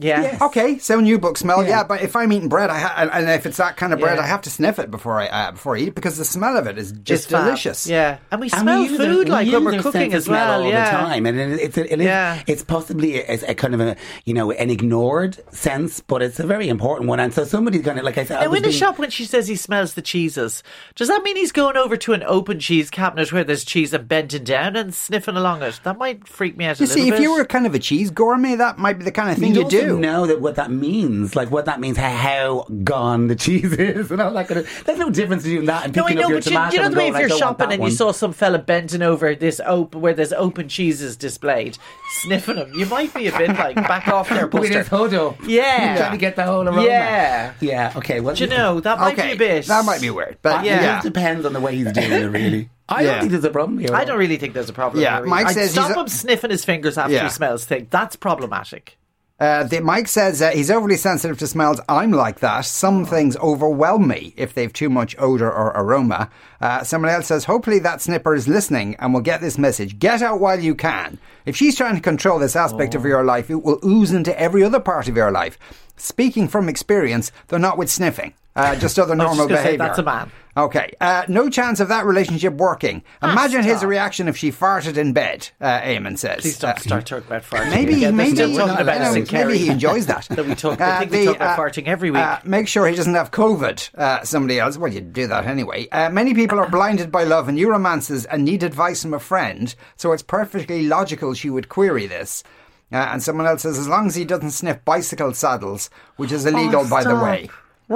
Yeah. 0.00 0.22
Yes. 0.22 0.42
Okay, 0.42 0.78
so 0.78 1.00
new 1.00 1.18
book 1.18 1.36
smell, 1.38 1.62
yeah. 1.62 1.68
Yeah. 1.68 1.84
But 1.84 2.02
if 2.02 2.14
I'm 2.16 2.32
eating 2.32 2.48
bread, 2.48 2.70
I 2.70 2.78
ha- 2.78 2.94
and- 2.98 3.10
and 3.10 3.28
if 3.30 3.46
it's 3.46 3.56
that 3.56 3.76
kind 3.76 3.92
of 3.92 3.98
bread, 4.00 4.16
Yeah. 4.16 4.22
I 4.24 4.26
have 4.26 4.42
to 4.42 4.50
sniff 4.50 4.78
it 4.78 4.90
before 4.90 5.20
I 5.20 5.26
uh, 5.26 5.52
before 5.52 5.76
I 5.76 5.80
eat 5.80 5.88
it 5.88 5.94
because 5.94 6.16
the 6.18 6.24
smell 6.24 6.56
of 6.56 6.66
it 6.66 6.78
is 6.78 6.90
It's 6.92 7.00
just 7.00 7.30
fab. 7.30 7.44
delicious. 7.44 7.86
Yeah. 7.86 8.18
And 8.30 8.40
we 8.40 8.48
And 8.50 8.60
smell 8.60 8.80
we 8.82 8.96
food 8.96 9.26
it- 9.26 9.30
like 9.30 9.46
we 9.46 9.54
when 9.54 9.64
we're 9.64 9.82
cooking 9.82 10.14
as 10.14 10.24
smell 10.26 10.48
well. 10.48 10.62
all 10.62 10.68
yeah. 10.70 10.84
the 10.84 10.96
time, 11.08 11.26
and 11.26 11.38
it- 11.38 11.60
it's 11.60 11.76
it 11.78 12.00
is, 12.00 12.06
Yeah. 12.06 12.42
it's 12.46 12.62
possibly 12.62 13.16
a, 13.20 13.38
a 13.48 13.54
kind 13.54 13.74
of 13.74 13.80
a 13.80 13.96
you 14.24 14.34
know 14.34 14.50
an 14.52 14.70
ignored 14.70 15.38
sense, 15.52 16.00
but 16.00 16.22
it's 16.22 16.38
a 16.38 16.46
very 16.46 16.68
important 16.68 17.08
one. 17.08 17.20
And 17.20 17.32
so 17.34 17.44
somebody's 17.44 17.82
going 17.82 17.96
to 17.96 18.02
like 18.02 18.18
I 18.18 18.24
said, 18.24 18.38
I 18.38 18.44
Now, 18.44 18.50
was 18.50 18.58
in 18.58 18.62
the 18.62 18.68
being- 18.68 18.78
shop, 18.78 18.98
when 18.98 19.10
she 19.10 19.24
says 19.24 19.48
he 19.48 19.56
smells 19.56 19.94
the 19.94 20.02
cheeses, 20.02 20.62
does 20.94 21.08
that 21.08 21.22
mean 21.22 21.36
he's 21.36 21.52
going 21.52 21.76
over 21.76 21.96
to 21.96 22.12
an 22.12 22.22
open 22.24 22.60
cheese 22.60 22.88
cabinet 22.90 23.32
where 23.32 23.44
there's 23.44 23.64
cheese 23.64 23.92
and 23.92 24.06
bending 24.06 24.44
down 24.44 24.76
and 24.76 24.94
sniffing 24.94 25.36
along 25.36 25.62
it? 25.62 25.80
That 25.82 25.98
might 25.98 26.28
freak 26.28 26.56
me 26.56 26.66
out 26.66 26.78
a 26.78 26.84
You 26.84 26.86
little 26.88 27.02
see, 27.04 27.10
bit. 27.10 27.16
if 27.16 27.22
you 27.22 27.32
were 27.34 27.44
kind 27.44 27.66
of 27.66 27.74
a 27.74 27.78
cheese 27.78 28.10
gourmet, 28.10 28.54
that 28.56 28.78
might 28.78 28.98
be 28.98 29.04
the 29.04 29.10
kind 29.12 29.30
of 29.30 29.38
thing 29.38 29.54
you 29.54 29.58
you, 29.58 29.64
also 29.64 29.87
do. 29.88 30.00
know 30.00 30.26
that 30.26 30.40
what 30.40 30.56
that 30.56 30.70
means, 30.70 31.34
like 31.36 31.50
what 31.50 31.64
that 31.66 31.80
means, 31.80 31.96
how, 31.96 32.10
how 32.10 32.66
gone 32.84 33.28
the 33.28 33.36
cheese 33.36 33.72
is, 33.72 34.10
and 34.10 34.20
all 34.20 34.32
that 34.32 34.48
kind 34.48 34.60
of. 34.60 34.82
There's 34.84 34.98
no 34.98 35.10
difference 35.10 35.42
between 35.44 35.66
that 35.66 35.84
and 35.86 35.96
No, 35.96 36.04
I 36.04 36.08
picking 36.08 36.18
know, 36.20 36.24
up 36.24 36.30
your 36.30 36.38
but 36.38 36.46
you, 36.46 36.50
tomato 36.52 36.76
you 36.76 36.82
know 36.82 36.88
the 36.90 36.96
way 36.98 37.08
if 37.08 37.18
you're 37.18 37.28
shopping 37.38 37.68
that 37.68 37.74
and 37.74 37.84
you 37.84 37.90
saw 37.90 38.12
some 38.12 38.32
fella 38.32 38.58
bending 38.58 39.02
over 39.02 39.34
this 39.34 39.60
open 39.64 40.00
where 40.00 40.14
there's 40.14 40.32
open 40.32 40.68
cheeses 40.68 41.16
displayed, 41.16 41.76
sniffing 42.22 42.56
them, 42.56 42.72
you 42.74 42.86
might 42.86 43.12
be 43.14 43.26
a 43.28 43.36
bit 43.38 43.48
like 43.50 43.74
back 43.76 44.08
off 44.08 44.28
there, 44.28 44.46
with 44.52 44.64
his 44.64 44.88
Buster. 44.88 44.96
hood 44.96 45.14
up, 45.14 45.36
Yeah. 45.44 45.96
trying 45.98 46.12
to 46.12 46.18
get 46.18 46.36
the 46.36 46.44
whole 46.44 46.66
aroma. 46.66 46.84
Yeah. 46.84 47.52
yeah. 47.60 47.92
Okay, 47.96 48.20
well, 48.20 48.34
Do 48.34 48.44
you 48.44 48.50
know 48.50 48.80
that 48.80 48.98
might 48.98 49.18
okay, 49.18 49.28
be 49.28 49.32
a 49.34 49.36
bit? 49.36 49.66
that 49.66 49.84
might 49.84 50.00
be 50.00 50.10
weird, 50.10 50.38
but 50.42 50.60
Uh, 50.60 50.62
yeah. 50.62 50.98
It 50.98 51.02
depends 51.02 51.44
on 51.46 51.52
the 51.52 51.60
way 51.60 51.76
he's 51.76 51.92
doing 51.92 52.12
it, 52.12 52.26
really. 52.26 52.68
I 52.90 53.02
Yeah. 53.02 53.10
don't 53.12 53.20
think 53.20 53.32
there's 53.32 53.44
a 53.44 53.50
problem 53.50 53.78
here. 53.78 53.94
I 53.94 54.04
don't 54.04 54.18
really 54.18 54.38
think 54.38 54.54
there's 54.54 54.70
a 54.70 54.72
problem. 54.72 55.02
Yeah, 55.02 55.16
here 55.18 55.26
Mike 55.26 55.50
says 55.50 55.68
I'd 55.68 55.72
stop 55.72 55.86
he's 55.88 55.96
a- 55.96 56.00
him 56.00 56.08
sniffing 56.08 56.50
his 56.50 56.64
fingers 56.64 56.96
after 56.98 57.12
Yeah. 57.12 57.24
he 57.24 57.28
smells 57.30 57.64
things. 57.64 57.86
That's 57.90 58.16
problematic. 58.16 58.96
Uh, 59.40 59.62
the, 59.62 59.80
Mike 59.80 60.08
says 60.08 60.42
uh, 60.42 60.50
he's 60.50 60.70
overly 60.70 60.96
sensitive 60.96 61.38
to 61.38 61.46
smells. 61.46 61.80
I'm 61.88 62.10
like 62.10 62.40
that. 62.40 62.62
Some 62.62 63.04
things 63.04 63.36
overwhelm 63.36 64.08
me 64.08 64.34
if 64.36 64.52
they've 64.52 64.72
too 64.72 64.90
much 64.90 65.14
odor 65.18 65.50
or 65.50 65.68
aroma. 65.76 66.28
Uh, 66.60 66.82
someone 66.82 67.10
else 67.10 67.28
says, 67.28 67.44
hopefully 67.44 67.78
that 67.80 68.02
snipper 68.02 68.34
is 68.34 68.48
listening 68.48 68.96
and 68.98 69.14
will 69.14 69.20
get 69.20 69.40
this 69.40 69.56
message. 69.56 70.00
Get 70.00 70.22
out 70.22 70.40
while 70.40 70.58
you 70.58 70.74
can. 70.74 71.18
If 71.46 71.56
she's 71.56 71.76
trying 71.76 71.94
to 71.94 72.00
control 72.00 72.40
this 72.40 72.56
aspect 72.56 72.96
of 72.96 73.04
your 73.04 73.24
life, 73.24 73.48
it 73.48 73.62
will 73.62 73.78
ooze 73.84 74.10
into 74.10 74.38
every 74.38 74.64
other 74.64 74.80
part 74.80 75.08
of 75.08 75.16
your 75.16 75.30
life. 75.30 75.56
Speaking 75.96 76.48
from 76.48 76.68
experience, 76.68 77.30
though 77.46 77.58
not 77.58 77.78
with 77.78 77.90
sniffing, 77.90 78.34
uh, 78.56 78.74
just 78.74 78.98
other 78.98 79.14
normal 79.16 79.46
just 79.46 79.48
gonna 79.50 79.62
say, 79.62 79.76
that's 79.76 79.98
a 79.98 80.02
man. 80.02 80.32
Okay, 80.58 80.92
uh, 81.00 81.22
no 81.28 81.48
chance 81.48 81.78
of 81.78 81.86
that 81.88 82.04
relationship 82.04 82.52
working. 82.54 83.04
Imagine 83.22 83.62
his 83.62 83.84
reaction 83.84 84.26
if 84.26 84.36
she 84.36 84.50
farted 84.50 84.96
in 84.96 85.12
bed. 85.12 85.48
Uh, 85.60 85.78
Eamon 85.80 86.18
says. 86.18 86.40
Please 86.42 86.58
don't 86.58 86.76
Uh, 86.76 86.80
start 86.80 87.06
talking 87.06 87.26
about 87.28 87.42
farting. 87.44 87.70
Maybe, 87.70 87.92
again. 87.92 88.00
They're 88.00 88.12
maybe, 88.12 88.34
still 88.34 88.56
talking 88.56 88.74
know, 88.74 88.80
about 88.80 89.00
us 89.00 89.14
in 89.14 89.24
Kerry. 89.26 89.52
maybe 89.52 89.58
he 89.64 89.70
enjoys 89.70 90.06
that. 90.06 90.26
That 90.30 90.46
we 90.46 90.54
talk- 90.56 90.80
I 90.80 90.98
think 91.00 91.12
we 91.12 91.24
talk 91.26 91.36
about 91.36 91.58
farting 91.58 91.86
every 91.86 92.10
week. 92.10 92.20
uh, 92.20 92.40
make 92.44 92.66
sure 92.66 92.88
he 92.88 92.96
doesn't 92.96 93.14
have 93.14 93.30
COVID. 93.30 93.94
Uh, 93.96 94.24
somebody 94.24 94.58
else. 94.58 94.76
Well, 94.76 94.92
you 94.92 95.00
do 95.00 95.28
that 95.28 95.46
anyway. 95.46 95.88
Uh, 95.90 96.10
many 96.10 96.34
people 96.34 96.58
are 96.58 96.68
blinded 96.68 97.12
by 97.12 97.22
love 97.22 97.46
and 97.46 97.54
new 97.56 97.70
romances 97.70 98.24
and 98.24 98.44
need 98.44 98.64
advice 98.64 99.02
from 99.02 99.14
a 99.14 99.20
friend. 99.20 99.72
So 99.96 100.10
it's 100.12 100.24
perfectly 100.24 100.88
logical 100.88 101.34
she 101.34 101.50
would 101.50 101.68
query 101.68 102.08
this. 102.08 102.42
Uh, 102.90 102.96
and 102.96 103.22
someone 103.22 103.46
else 103.46 103.62
says, 103.62 103.78
as 103.78 103.86
long 103.86 104.08
as 104.08 104.16
he 104.16 104.24
doesn't 104.24 104.50
sniff 104.50 104.84
bicycle 104.84 105.34
saddles, 105.34 105.88
which 106.16 106.32
is 106.32 106.46
illegal, 106.46 106.84
by 106.88 107.04
the 107.04 107.14
way. 107.14 107.48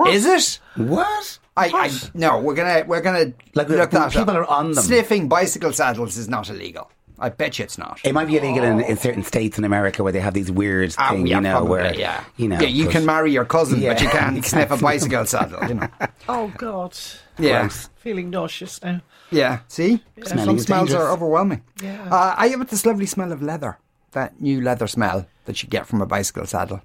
Is 0.09 0.26
it? 0.26 0.61
What? 0.76 1.38
I, 1.57 1.67
I 1.69 1.91
no. 2.15 2.39
We're 2.41 2.55
gonna 2.55 2.85
we're 2.87 3.01
gonna 3.03 3.33
Like, 3.55 3.69
look 3.69 3.91
that 3.91 4.11
people 4.13 4.31
up. 4.31 4.37
are 4.37 4.45
on 4.47 4.73
them. 4.73 4.83
Sniffing 4.85 5.29
bicycle 5.29 5.73
saddles 5.73 6.17
is 6.17 6.29
not 6.29 6.49
illegal. 6.49 6.91
I 7.19 7.29
bet 7.29 7.59
you 7.59 7.65
it's 7.65 7.79
not. 7.79 8.01
It 8.03 8.15
might 8.15 8.25
be 8.27 8.37
illegal 8.37 8.65
in, 8.65 8.81
in 8.81 8.97
certain 8.97 9.23
states 9.23 9.57
in 9.57 9.63
America 9.65 10.03
where 10.03 10.13
they 10.13 10.19
have 10.19 10.35
these 10.35 10.51
weird 10.51 10.93
Ah, 10.99 11.11
things, 11.11 11.29
yeah, 11.29 11.37
you 11.37 11.41
know, 11.43 11.51
probably, 11.53 11.71
where 11.71 11.95
yeah, 11.95 12.25
you 12.37 12.49
know, 12.49 12.59
yeah, 12.59 12.67
you 12.67 12.89
can 12.89 13.07
marry 13.07 13.31
your 13.31 13.45
cousin, 13.45 13.81
but 13.81 14.01
you 14.03 14.09
can't 14.09 14.37
you 14.37 14.43
sniff 14.43 14.71
a 14.73 14.77
bicycle 14.77 15.25
saddle. 15.27 15.63
You 15.69 15.75
know. 15.75 15.89
Oh 16.29 16.53
God, 16.57 16.97
Yeah, 17.39 17.61
Gross. 17.63 17.91
feeling 17.97 18.31
nauseous 18.31 18.83
now. 18.83 19.03
yeah. 19.31 19.61
See, 19.69 20.03
Smelling 20.25 20.45
some 20.47 20.57
is 20.57 20.63
smells 20.65 20.89
dangerous. 20.89 21.05
are 21.09 21.13
overwhelming. 21.13 21.63
Yeah. 21.83 22.09
Uh, 22.11 22.35
I 22.37 22.49
have 22.49 22.69
this 22.71 22.85
lovely 22.87 23.07
smell 23.07 23.31
of 23.31 23.41
leather. 23.43 23.79
That 24.13 24.41
new 24.41 24.61
leather 24.61 24.87
smell 24.89 25.27
that 25.45 25.63
you 25.63 25.69
get 25.69 25.87
from 25.87 26.01
a 26.03 26.07
bicycle 26.07 26.47
saddle. 26.47 26.81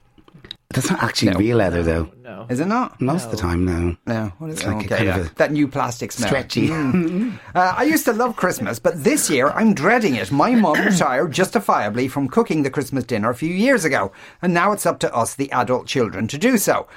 That's 0.77 0.89
not 0.91 1.03
actually 1.03 1.31
No. 1.33 1.39
real 1.39 1.57
leather, 1.57 1.83
though. 1.83 2.09
No. 2.23 2.45
Is 2.49 2.59
it 2.59 2.67
not? 2.67 2.99
Most 3.01 3.25
of 3.25 3.31
the 3.31 3.37
time, 3.37 3.65
no. 3.65 3.95
No, 4.05 4.31
what 4.37 4.49
is 4.51 4.57
It's 4.57 4.63
it? 4.63 4.67
like 4.67 4.75
a 4.75 4.79
okay, 4.79 4.95
kind 4.95 5.05
yeah. 5.07 5.17
of 5.17 5.31
a 5.31 5.35
that 5.35 5.51
new 5.51 5.67
plastic 5.67 6.11
smell. 6.11 6.27
Stretchy. 6.29 6.71
Uh, 6.71 7.29
I 7.55 7.83
used 7.83 8.05
to 8.05 8.13
love 8.13 8.35
Christmas, 8.35 8.79
but 8.79 9.03
this 9.03 9.29
year 9.29 9.49
I'm 9.49 9.73
dreading 9.73 10.15
it. 10.15 10.31
My 10.31 10.53
mum 10.55 10.79
retired 10.85 11.31
justifiably 11.31 12.07
from 12.07 12.27
cooking 12.29 12.63
the 12.63 12.69
Christmas 12.69 13.03
dinner 13.03 13.29
a 13.29 13.35
few 13.35 13.53
years 13.53 13.83
ago, 13.85 14.11
and 14.41 14.53
now 14.53 14.71
it's 14.71 14.85
up 14.85 14.99
to 14.99 15.13
us, 15.15 15.35
the 15.35 15.51
adult 15.51 15.87
children, 15.87 16.27
to 16.27 16.37
do 16.37 16.57
so. 16.57 16.87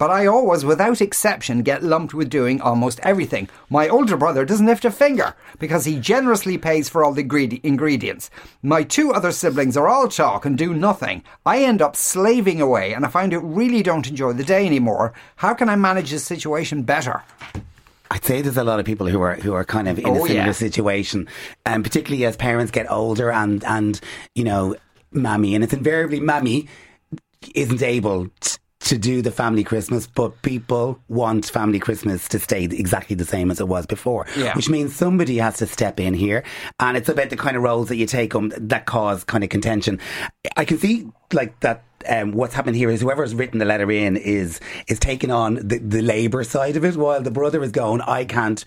But 0.00 0.10
I 0.10 0.24
always, 0.24 0.64
without 0.64 1.02
exception, 1.02 1.62
get 1.62 1.82
lumped 1.82 2.14
with 2.14 2.30
doing 2.30 2.58
almost 2.62 3.00
everything. 3.02 3.50
My 3.68 3.86
older 3.86 4.16
brother 4.16 4.46
doesn't 4.46 4.64
lift 4.64 4.86
a 4.86 4.90
finger 4.90 5.34
because 5.58 5.84
he 5.84 6.00
generously 6.00 6.56
pays 6.56 6.88
for 6.88 7.04
all 7.04 7.12
the 7.12 7.22
gredi- 7.22 7.60
ingredients. 7.62 8.30
My 8.62 8.82
two 8.82 9.12
other 9.12 9.30
siblings 9.30 9.76
are 9.76 9.88
all 9.88 10.08
talk 10.08 10.46
and 10.46 10.56
do 10.56 10.72
nothing. 10.72 11.22
I 11.44 11.62
end 11.62 11.82
up 11.82 11.96
slaving 11.96 12.62
away 12.62 12.94
and 12.94 13.04
I 13.04 13.08
find 13.10 13.34
it 13.34 13.40
really 13.40 13.82
don't 13.82 14.08
enjoy 14.08 14.32
the 14.32 14.42
day 14.42 14.64
anymore. 14.64 15.12
How 15.36 15.52
can 15.52 15.68
I 15.68 15.76
manage 15.76 16.10
this 16.10 16.24
situation 16.24 16.82
better? 16.82 17.22
I'd 18.10 18.24
say 18.24 18.40
there's 18.40 18.56
a 18.56 18.64
lot 18.64 18.80
of 18.80 18.86
people 18.86 19.06
who 19.06 19.20
are 19.20 19.34
who 19.36 19.52
are 19.52 19.64
kind 19.66 19.86
of 19.86 19.98
in 19.98 20.06
Oh, 20.06 20.24
a 20.24 20.28
similar 20.28 20.46
yeah. 20.46 20.52
situation, 20.52 21.28
and 21.66 21.84
particularly 21.84 22.24
as 22.24 22.36
parents 22.38 22.72
get 22.72 22.90
older 22.90 23.30
and 23.30 23.62
and 23.64 24.00
you 24.34 24.44
know, 24.44 24.74
mammy, 25.12 25.54
and 25.54 25.62
it's 25.62 25.74
invariably 25.74 26.20
mammy 26.20 26.68
isn't 27.54 27.82
able 27.82 28.28
t- 28.40 28.56
to 28.80 28.96
do 28.96 29.20
the 29.20 29.30
family 29.30 29.62
Christmas, 29.62 30.06
but 30.06 30.40
people 30.42 30.98
want 31.08 31.46
family 31.46 31.78
Christmas 31.78 32.26
to 32.28 32.38
stay 32.38 32.64
exactly 32.64 33.14
the 33.14 33.26
same 33.26 33.50
as 33.50 33.60
it 33.60 33.68
was 33.68 33.86
before. 33.86 34.26
Yeah. 34.36 34.54
Which 34.54 34.68
means 34.70 34.94
somebody 34.96 35.36
has 35.36 35.58
to 35.58 35.66
step 35.66 36.00
in 36.00 36.14
here, 36.14 36.42
and 36.78 36.96
it's 36.96 37.08
about 37.08 37.28
the 37.30 37.36
kind 37.36 37.56
of 37.56 37.62
roles 37.62 37.88
that 37.88 37.96
you 37.96 38.06
take 38.06 38.34
on 38.34 38.52
that 38.56 38.86
cause 38.86 39.22
kind 39.24 39.44
of 39.44 39.50
contention. 39.50 40.00
I 40.56 40.64
can 40.64 40.78
see 40.78 41.06
like 41.32 41.58
that. 41.60 41.84
Um, 42.08 42.32
what's 42.32 42.54
happened 42.54 42.76
here 42.76 42.88
is 42.88 43.02
whoever's 43.02 43.34
written 43.34 43.58
the 43.58 43.66
letter 43.66 43.90
in 43.90 44.16
is 44.16 44.58
is 44.88 44.98
taking 44.98 45.30
on 45.30 45.56
the, 45.56 45.76
the 45.78 46.00
labour 46.00 46.42
side 46.44 46.76
of 46.78 46.84
it, 46.86 46.96
while 46.96 47.20
the 47.20 47.30
brother 47.30 47.62
is 47.62 47.72
going, 47.72 48.00
I 48.00 48.24
can't 48.24 48.64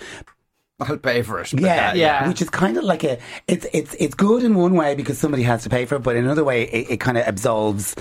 I'll 0.80 0.98
pay 0.98 1.24
for 1.24 1.40
it. 1.42 1.52
yeah, 1.54 1.76
that- 1.76 1.96
yeah. 1.96 2.28
Which 2.28 2.42
is 2.44 2.52
kind 2.52 2.78
of 2.78 2.84
like 2.84 3.04
a 3.04 3.18
it's 3.48 3.66
it's 3.74 3.96
it's 3.96 4.14
good 4.14 4.44
in 4.44 4.54
one 4.54 4.76
way 4.76 4.94
because 4.94 5.18
somebody 5.18 5.42
has 5.44 5.64
to 5.64 5.70
pay 5.72 5.86
for 5.86 5.96
it, 5.96 6.04
but 6.04 6.16
in 6.16 6.26
another 6.26 6.44
way 6.44 6.64
it, 6.66 6.92
it 6.92 7.00
kind 7.00 7.18
of 7.18 7.26
absolves 7.26 7.96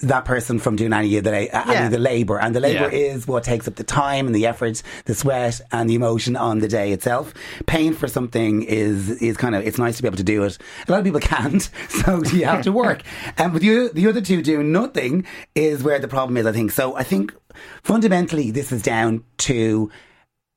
that 0.00 0.24
person 0.24 0.58
from 0.58 0.74
doing 0.76 0.92
any 0.94 1.16
of 1.18 1.24
the 1.24 1.30
uh, 1.54 1.62
any 1.64 1.72
Yeah. 1.72 1.84
of 1.86 1.92
the 1.92 1.98
labour, 1.98 2.38
and 2.40 2.56
the 2.56 2.60
labour 2.60 2.88
Yeah. 2.90 2.98
is 3.12 3.28
what 3.28 3.44
takes 3.44 3.68
up 3.68 3.74
the 3.74 3.84
time 3.84 4.26
and 4.26 4.34
the 4.34 4.46
effort, 4.46 4.82
the 5.04 5.14
sweat 5.14 5.60
and 5.70 5.88
the 5.88 5.94
emotion 5.94 6.34
on 6.34 6.60
the 6.60 6.68
day 6.68 6.92
itself. 6.92 7.34
Paying 7.66 7.92
for 7.92 8.08
something 8.08 8.62
is 8.62 9.10
is 9.22 9.36
kind 9.36 9.54
of 9.54 9.66
it's 9.66 9.78
nice 9.78 9.96
to 9.98 10.02
be 10.02 10.08
able 10.08 10.16
to 10.16 10.22
do 10.22 10.44
it. 10.44 10.56
A 10.88 10.90
lot 10.90 10.98
of 11.00 11.04
people 11.04 11.20
can't, 11.36 11.68
so 11.90 12.22
you 12.24 12.46
have 12.46 12.62
to 12.62 12.72
work. 12.72 13.02
Um, 13.38 13.44
and 13.46 13.52
with 13.54 13.62
the 13.62 13.90
the 13.92 14.06
other 14.08 14.20
two 14.22 14.40
doing 14.42 14.72
nothing 14.72 15.26
is 15.54 15.82
where 15.82 15.98
the 15.98 16.08
problem 16.08 16.36
is. 16.38 16.46
I 16.46 16.52
think 16.52 16.70
so. 16.70 16.96
I 16.96 17.02
think 17.02 17.34
fundamentally 17.82 18.50
this 18.50 18.72
is 18.72 18.82
down 18.82 19.24
to 19.38 19.90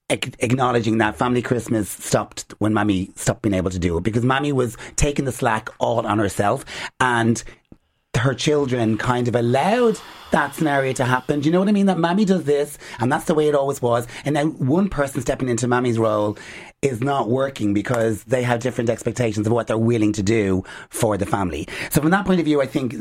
acknowledging 0.10 1.00
that 1.00 1.16
family 1.16 1.42
Christmas 1.42 1.90
stopped 1.90 2.54
when 2.60 2.74
Mammy 2.74 3.10
stopped 3.16 3.42
being 3.42 3.56
able 3.56 3.72
to 3.72 3.80
do 3.80 3.98
it 3.98 4.04
because 4.04 4.24
Mammy 4.24 4.52
was 4.52 4.78
taking 4.98 5.26
the 5.26 5.32
slack 5.32 5.68
all 5.80 6.06
on 6.06 6.20
herself 6.20 6.64
and 7.00 7.44
her 8.18 8.34
children 8.34 8.98
kind 8.98 9.28
of 9.28 9.36
allowed 9.36 10.00
that 10.32 10.56
scenario 10.56 10.94
to 10.94 11.06
happen. 11.06 11.40
Do 11.40 11.48
you 11.48 11.54
know 11.54 11.60
what 11.60 11.70
I 11.70 11.72
mean? 11.72 11.86
That 11.86 11.98
Mammy 11.98 12.26
does 12.26 12.44
this 12.44 12.78
and 13.00 13.12
that's 13.12 13.26
the 13.26 13.34
way 13.34 13.48
it 13.48 13.56
always 13.56 13.82
was. 13.82 14.08
And 14.26 14.34
now 14.34 14.46
one 14.46 14.90
person 14.90 15.22
stepping 15.22 15.50
into 15.50 15.68
Mammy's 15.68 15.98
role 15.98 16.38
is 16.86 17.02
not 17.02 17.30
working 17.30 17.74
because 17.74 18.24
they 18.26 18.44
have 18.44 18.60
different 18.60 18.90
expectations 18.92 19.48
of 19.48 19.54
what 19.54 19.66
they're 19.66 19.78
willing 19.78 20.14
to 20.14 20.22
do 20.22 20.64
for 20.90 21.18
the 21.18 21.26
family. 21.26 21.68
So 21.90 22.00
from 22.00 22.12
that 22.12 22.26
point 22.26 22.40
of 22.40 22.46
view, 22.46 22.62
I 22.62 22.68
think 22.68 22.94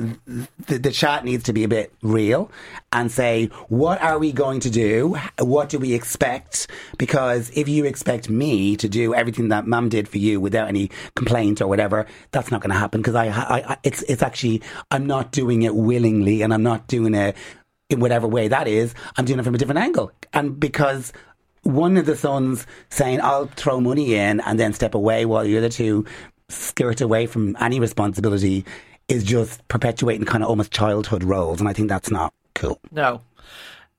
the, 0.66 0.78
the 0.78 0.90
chat 0.90 1.24
needs 1.24 1.44
to 1.44 1.52
be 1.52 1.64
a 1.64 1.68
bit 1.68 1.92
real 2.02 2.50
and 2.92 3.12
say, 3.12 3.46
what 3.68 4.00
are 4.00 4.18
we 4.18 4.32
going 4.32 4.60
to 4.60 4.70
do? 4.70 5.16
What 5.38 5.68
do 5.68 5.78
we 5.78 5.92
expect? 5.92 6.66
Because 6.96 7.50
if 7.54 7.68
you 7.68 7.84
expect 7.84 8.30
me 8.30 8.76
to 8.76 8.88
do 8.88 9.14
everything 9.14 9.48
that 9.48 9.66
mum 9.66 9.90
did 9.90 10.08
for 10.08 10.18
you 10.18 10.40
without 10.40 10.68
any 10.68 10.90
complaint 11.14 11.60
or 11.60 11.68
whatever, 11.68 12.06
that's 12.30 12.50
not 12.50 12.62
going 12.62 12.72
to 12.72 12.78
happen 12.78 13.02
because 13.02 13.14
I, 13.14 13.26
I, 13.26 13.72
I, 13.72 13.76
it's, 13.82 14.02
it's 14.04 14.22
actually, 14.22 14.62
I'm 14.90 15.06
not 15.06 15.30
doing 15.30 15.62
it 15.62 15.74
willingly 15.74 16.40
and 16.40 16.54
I'm 16.54 16.62
not 16.62 16.86
doing 16.86 17.14
it 17.14 17.36
in 17.90 18.00
whatever 18.00 18.26
way 18.26 18.48
that 18.48 18.66
is. 18.66 18.94
I'm 19.18 19.26
doing 19.26 19.38
it 19.38 19.42
from 19.42 19.54
a 19.54 19.58
different 19.58 19.80
angle. 19.80 20.10
And 20.32 20.58
because 20.58 21.12
one 21.64 21.96
of 21.96 22.06
the 22.06 22.16
sons 22.16 22.66
saying, 22.90 23.20
I'll 23.20 23.46
throw 23.46 23.80
money 23.80 24.14
in 24.14 24.40
and 24.40 24.58
then 24.58 24.72
step 24.72 24.94
away 24.94 25.24
while 25.26 25.44
the 25.44 25.56
other 25.58 25.68
two 25.68 26.06
skirt 26.48 27.00
away 27.00 27.26
from 27.26 27.56
any 27.60 27.80
responsibility 27.80 28.64
is 29.08 29.24
just 29.24 29.66
perpetuating 29.68 30.24
kind 30.26 30.42
of 30.44 30.48
almost 30.50 30.72
childhood 30.72 31.24
roles. 31.24 31.60
And 31.60 31.68
I 31.68 31.72
think 31.72 31.88
that's 31.88 32.10
not 32.10 32.32
cool. 32.54 32.78
No. 32.92 33.20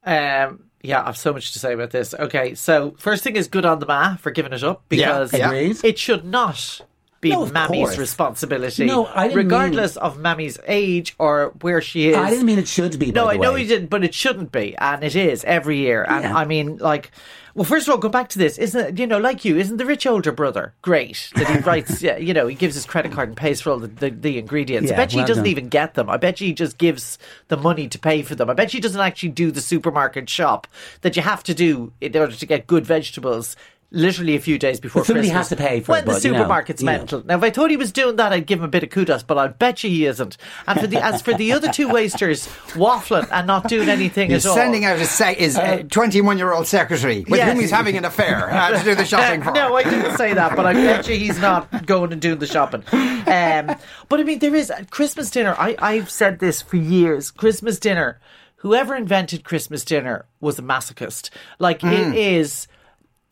Um, 0.06 0.64
yeah, 0.82 1.02
I 1.02 1.06
have 1.08 1.18
so 1.18 1.34
much 1.34 1.54
to 1.54 1.60
say 1.60 1.74
about 1.74 1.90
this. 1.92 2.14
Okay, 2.14 2.54
so 2.56 2.96
first 3.00 3.24
thing 3.24 3.36
is 3.36 3.48
good 3.48 3.66
on 3.66 3.80
the 3.80 3.86
ma 3.88 4.16
for 4.18 4.30
giving 4.32 4.54
it 4.54 4.64
up 4.64 4.84
because 4.88 5.34
Yeah, 5.34 5.52
it 5.52 5.98
should 5.98 6.24
not 6.26 6.82
be 7.22 7.32
No, 7.32 7.48
Mammy's 7.48 7.88
course. 7.88 7.98
responsibility. 7.98 8.86
No, 8.86 9.08
I 9.08 9.24
didn't 9.30 9.38
regardless 9.38 9.98
of 9.98 10.20
Mammy's 10.20 10.60
age 10.68 11.16
or 11.18 11.54
where 11.62 11.82
she 11.82 12.10
is. 12.10 12.18
I 12.18 12.30
didn't 12.30 12.46
mean 12.46 12.60
it 12.60 12.68
should 12.68 13.00
be. 13.00 13.12
No, 13.12 13.26
I 13.28 13.34
the 13.38 13.42
know 13.42 13.54
way. 13.54 13.62
he 13.64 13.68
didn't, 13.68 13.88
but 13.90 14.04
it 14.04 14.14
shouldn't 14.14 14.52
be, 14.52 14.76
and 14.78 15.04
it 15.04 15.16
is 15.16 15.44
every 15.46 15.78
year. 15.80 16.04
And 16.08 16.24
Yeah. 16.24 16.36
I 16.38 16.46
mean, 16.46 16.78
like, 16.78 17.10
well, 17.56 17.64
first 17.64 17.88
of 17.88 17.92
all, 17.94 17.98
go 17.98 18.10
back 18.10 18.28
to 18.30 18.38
this. 18.38 18.58
Isn't 18.58 18.86
it, 18.86 19.00
you 19.00 19.08
know, 19.08 19.18
like 19.18 19.46
you, 19.46 19.58
isn't 19.58 19.78
the 19.78 19.86
rich 19.86 20.06
older 20.06 20.34
brother 20.34 20.74
great 20.82 21.30
that 21.36 21.48
he 21.50 21.60
writes? 21.60 22.02
yeah, 22.04 22.18
you 22.18 22.34
know, 22.34 22.48
he 22.48 22.56
gives 22.56 22.76
his 22.76 22.86
credit 22.86 23.14
card 23.14 23.30
and 23.30 23.38
pays 23.38 23.62
for 23.62 23.70
all 23.72 23.80
the, 23.80 23.88
the, 23.88 24.10
the 24.10 24.38
ingredients. 24.38 24.92
I 24.92 24.94
Yeah, 24.94 24.98
bet 24.98 25.14
you 25.14 25.20
he 25.22 25.26
doesn't 25.26 25.46
done. 25.46 25.52
even 25.52 25.70
get 25.70 25.94
them. 25.94 26.10
I 26.10 26.18
bet 26.18 26.42
you 26.42 26.48
he 26.48 26.54
just 26.54 26.78
gives 26.78 27.18
the 27.48 27.56
money 27.58 27.88
to 27.88 27.98
pay 27.98 28.22
for 28.24 28.36
them. 28.36 28.50
I 28.50 28.54
bet 28.54 28.74
you 28.74 28.78
he 28.78 28.82
doesn't 28.82 29.00
actually 29.00 29.30
do 29.30 29.52
the 29.52 29.62
supermarket 29.62 30.30
shop 30.30 30.68
that 31.02 31.16
you 31.16 31.22
have 31.22 31.44
to 31.44 31.54
do 31.54 31.94
in 32.02 32.16
order 32.18 32.36
to 32.36 32.46
get 32.46 32.68
good 32.68 32.86
vegetables. 32.86 33.56
Literally 33.96 34.36
a 34.36 34.40
few 34.40 34.60
days 34.60 34.80
before 34.80 35.02
But 35.02 35.08
somebody 35.08 35.30
Christmas. 35.30 35.50
has 35.50 35.58
to 35.58 35.64
pay 35.64 35.80
for 35.80 35.94
when 35.94 36.04
it, 36.04 36.06
the 36.06 36.12
but, 36.12 36.24
you 36.26 36.32
know, 36.34 36.44
supermarket's 36.44 36.82
you 36.82 36.86
know. 36.86 36.92
mental. 36.92 37.24
Now, 37.26 37.38
if 37.38 37.44
I 37.44 37.50
thought 37.50 37.70
he 37.72 37.78
was 37.78 37.92
doing 37.92 38.18
that, 38.18 38.34
I'd 38.34 38.46
give 38.46 38.60
him 38.60 38.66
a 38.66 38.68
bit 38.68 38.84
of 38.84 38.90
kudos, 38.90 39.24
but 39.24 39.38
I 39.38 39.48
bet 39.48 39.84
you 39.84 39.90
he 39.90 40.06
isn't. 40.06 40.36
And 40.68 40.80
for 40.80 40.86
the 40.88 41.04
as 41.04 41.22
for 41.22 41.34
the 41.34 41.54
other 41.54 41.72
two 41.72 41.88
wasters 41.90 42.46
waffling 42.74 43.28
and 43.32 43.48
not 43.48 43.68
doing 43.70 43.88
anything 43.90 44.30
He's 44.32 44.46
at 44.46 44.50
all, 44.50 44.56
sending 44.56 44.84
out 44.86 45.00
his, 45.00 45.10
se- 45.10 45.36
his 45.36 45.58
uh, 45.58 45.84
21 45.90 46.38
year 46.38 46.52
old 46.54 46.68
secretary 46.68 47.22
with 47.30 47.40
Yes. 47.40 47.52
whom 47.54 47.62
he's 47.62 47.72
having 47.72 47.96
an 47.98 48.06
affair 48.06 48.52
uh, 48.54 48.78
to 48.78 48.84
do 48.84 48.96
the 48.96 49.06
shopping 49.14 49.42
for. 49.42 49.52
no, 49.52 49.76
I 49.76 49.84
didn't 49.84 50.18
say 50.18 50.34
that, 50.34 50.56
but 50.56 50.66
I 50.66 50.74
bet 50.74 51.08
you 51.08 51.16
he's 51.16 51.40
not 51.40 51.86
going 51.86 52.12
and 52.12 52.22
doing 52.22 52.40
the 52.40 52.48
shopping. 52.48 52.84
Um, 52.92 53.76
but 54.10 54.20
I 54.20 54.24
mean, 54.24 54.40
there 54.40 54.54
is 54.56 54.72
Christmas 54.92 55.30
dinner. 55.32 55.56
I, 55.58 55.76
I've 55.80 56.10
said 56.12 56.40
this 56.40 56.62
for 56.62 56.76
years. 56.76 57.32
Christmas 57.32 57.80
dinner. 57.80 58.20
Whoever 58.58 58.96
invented 58.96 59.44
Christmas 59.44 59.86
dinner 59.86 60.26
was 60.42 60.58
a 60.60 60.62
masochist. 60.64 61.30
Like 61.60 61.84
it 61.84 62.16
is 62.16 62.68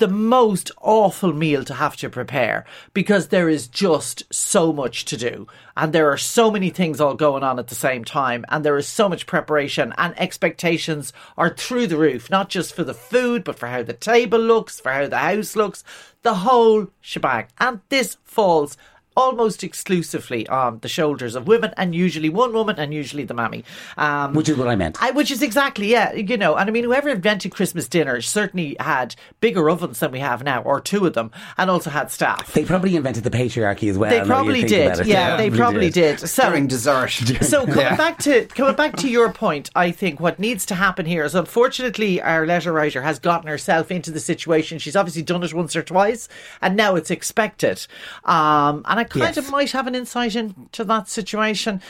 the 0.04 0.08
most 0.10 0.70
awful 0.82 1.32
meal 1.32 1.64
to 1.64 1.74
have 1.74 1.96
to 1.96 2.10
prepare 2.10 2.66
because 2.94 3.30
there 3.30 3.48
is 3.48 3.70
just 3.70 4.22
so 4.34 4.74
much 4.74 5.06
to 5.06 5.16
do. 5.16 5.48
And 5.78 5.94
there 5.94 6.12
are 6.12 6.18
so 6.18 6.52
many 6.52 6.70
things 6.72 7.00
all 7.00 7.14
going 7.14 7.42
on 7.42 7.58
at 7.58 7.70
the 7.70 7.76
same 7.76 8.04
time. 8.04 8.44
And 8.50 8.66
there 8.66 8.76
is 8.76 8.86
so 8.86 9.08
much 9.08 9.26
preparation 9.26 9.94
and 9.98 10.14
expectations 10.20 11.14
are 11.38 11.52
through 11.52 11.88
the 11.88 11.96
roof 11.96 12.30
not 12.30 12.50
just 12.50 12.76
for 12.76 12.84
the 12.84 12.94
food 12.94 13.46
but 13.46 13.58
for 13.58 13.68
how 13.68 13.82
the 13.82 13.94
table 13.94 14.40
looks 14.40 14.78
for 14.78 14.92
how 14.92 15.08
the 15.08 15.20
house 15.20 15.56
looks 15.56 15.86
the 16.24 16.34
whole 16.34 16.88
shebang. 17.00 17.48
And 17.58 17.80
this 17.88 18.18
falls 18.26 18.76
almost 19.16 19.64
exclusively 19.64 20.48
on 20.48 20.80
the 20.80 20.88
shoulders 20.88 21.36
of 21.36 21.48
women 21.48 21.74
and 21.78 21.94
usually 21.96 22.30
one 22.30 22.54
woman 22.54 22.76
and 22.80 22.94
usually 22.94 23.24
the 23.24 23.34
mammy 23.34 23.64
um, 23.98 24.34
Which 24.34 24.50
is 24.50 24.58
what 24.58 24.68
I 24.68 24.76
meant. 24.76 24.98
I, 25.02 25.12
which 25.12 25.30
is 25.32 25.42
exactly, 25.42 25.88
yeah, 25.88 26.14
you 26.14 26.38
know, 26.38 26.56
and 26.56 26.70
I 26.70 26.72
mean, 26.74 26.84
whoever 26.84 27.10
invented 27.10 27.52
Christmas 27.52 27.88
dinner 27.88 28.22
certainly 28.22 28.76
had 28.80 29.16
bigger 29.40 29.70
ovens 29.70 30.00
than 30.00 30.12
we 30.12 30.20
have 30.20 30.44
now, 30.44 30.62
or 30.64 30.80
two 30.82 31.06
of 31.06 31.14
them, 31.14 31.32
and 31.58 31.70
also 31.70 31.90
had 31.90 32.12
staff. 32.12 32.54
They 32.54 32.66
probably 32.66 32.96
invented 32.96 33.24
the 33.24 33.30
patriarchy 33.32 33.90
as 33.90 33.98
well. 33.98 34.10
They 34.10 34.26
probably 34.26 34.64
did, 34.64 34.88
about 34.88 35.00
it. 35.02 35.08
yeah, 35.08 35.38
they 35.38 35.50
probably 35.50 35.90
did. 35.90 36.20
So, 36.20 36.50
During 36.50 36.68
dessert. 36.68 37.12
so 37.12 37.66
coming 37.66 37.78
Yeah. 37.80 37.96
back 37.96 38.18
to 38.20 38.46
coming 38.46 38.76
back 38.76 38.96
to 38.98 39.10
your 39.10 39.32
point, 39.32 39.70
I 39.76 39.92
think 39.92 40.20
what 40.20 40.40
needs 40.40 40.66
to 40.68 40.76
happen 40.76 41.06
here 41.06 41.24
is 41.24 41.36
unfortunately 41.36 42.22
our 42.22 42.46
letter 42.46 42.72
writer 42.72 43.02
has 43.02 43.20
gotten 43.20 43.48
herself 43.48 43.92
into 43.92 44.12
the 44.12 44.20
situation. 44.20 44.80
She's 44.80 44.96
obviously 44.96 45.22
done 45.24 45.44
it 45.44 45.54
once 45.54 45.76
or 45.76 45.84
twice, 45.84 46.28
and 46.62 46.76
now 46.76 46.96
it's 46.96 47.12
expected. 47.12 47.86
Um, 48.26 48.84
and 48.88 49.00
I 49.00 49.03
kind 49.10 49.36
Yes. 49.36 49.38
of 49.38 49.52
might 49.52 49.72
have 49.72 49.88
an 49.88 49.96
insight 49.96 50.36
into 50.36 50.84
that 50.84 51.08
situation. 51.10 51.82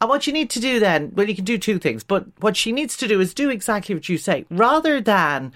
And 0.00 0.08
what 0.08 0.26
you 0.26 0.32
need 0.32 0.48
to 0.50 0.60
do 0.60 0.80
then, 0.80 1.12
well, 1.14 1.28
you 1.28 1.34
can 1.34 1.44
do 1.44 1.58
two 1.58 1.78
things, 1.78 2.02
but 2.02 2.24
what 2.40 2.56
she 2.56 2.72
needs 2.72 2.96
to 2.98 3.06
do 3.08 3.20
is 3.20 3.34
do 3.34 3.50
exactly 3.50 3.94
what 3.94 4.08
you 4.08 4.16
say, 4.18 4.46
rather 4.50 5.00
than. 5.00 5.52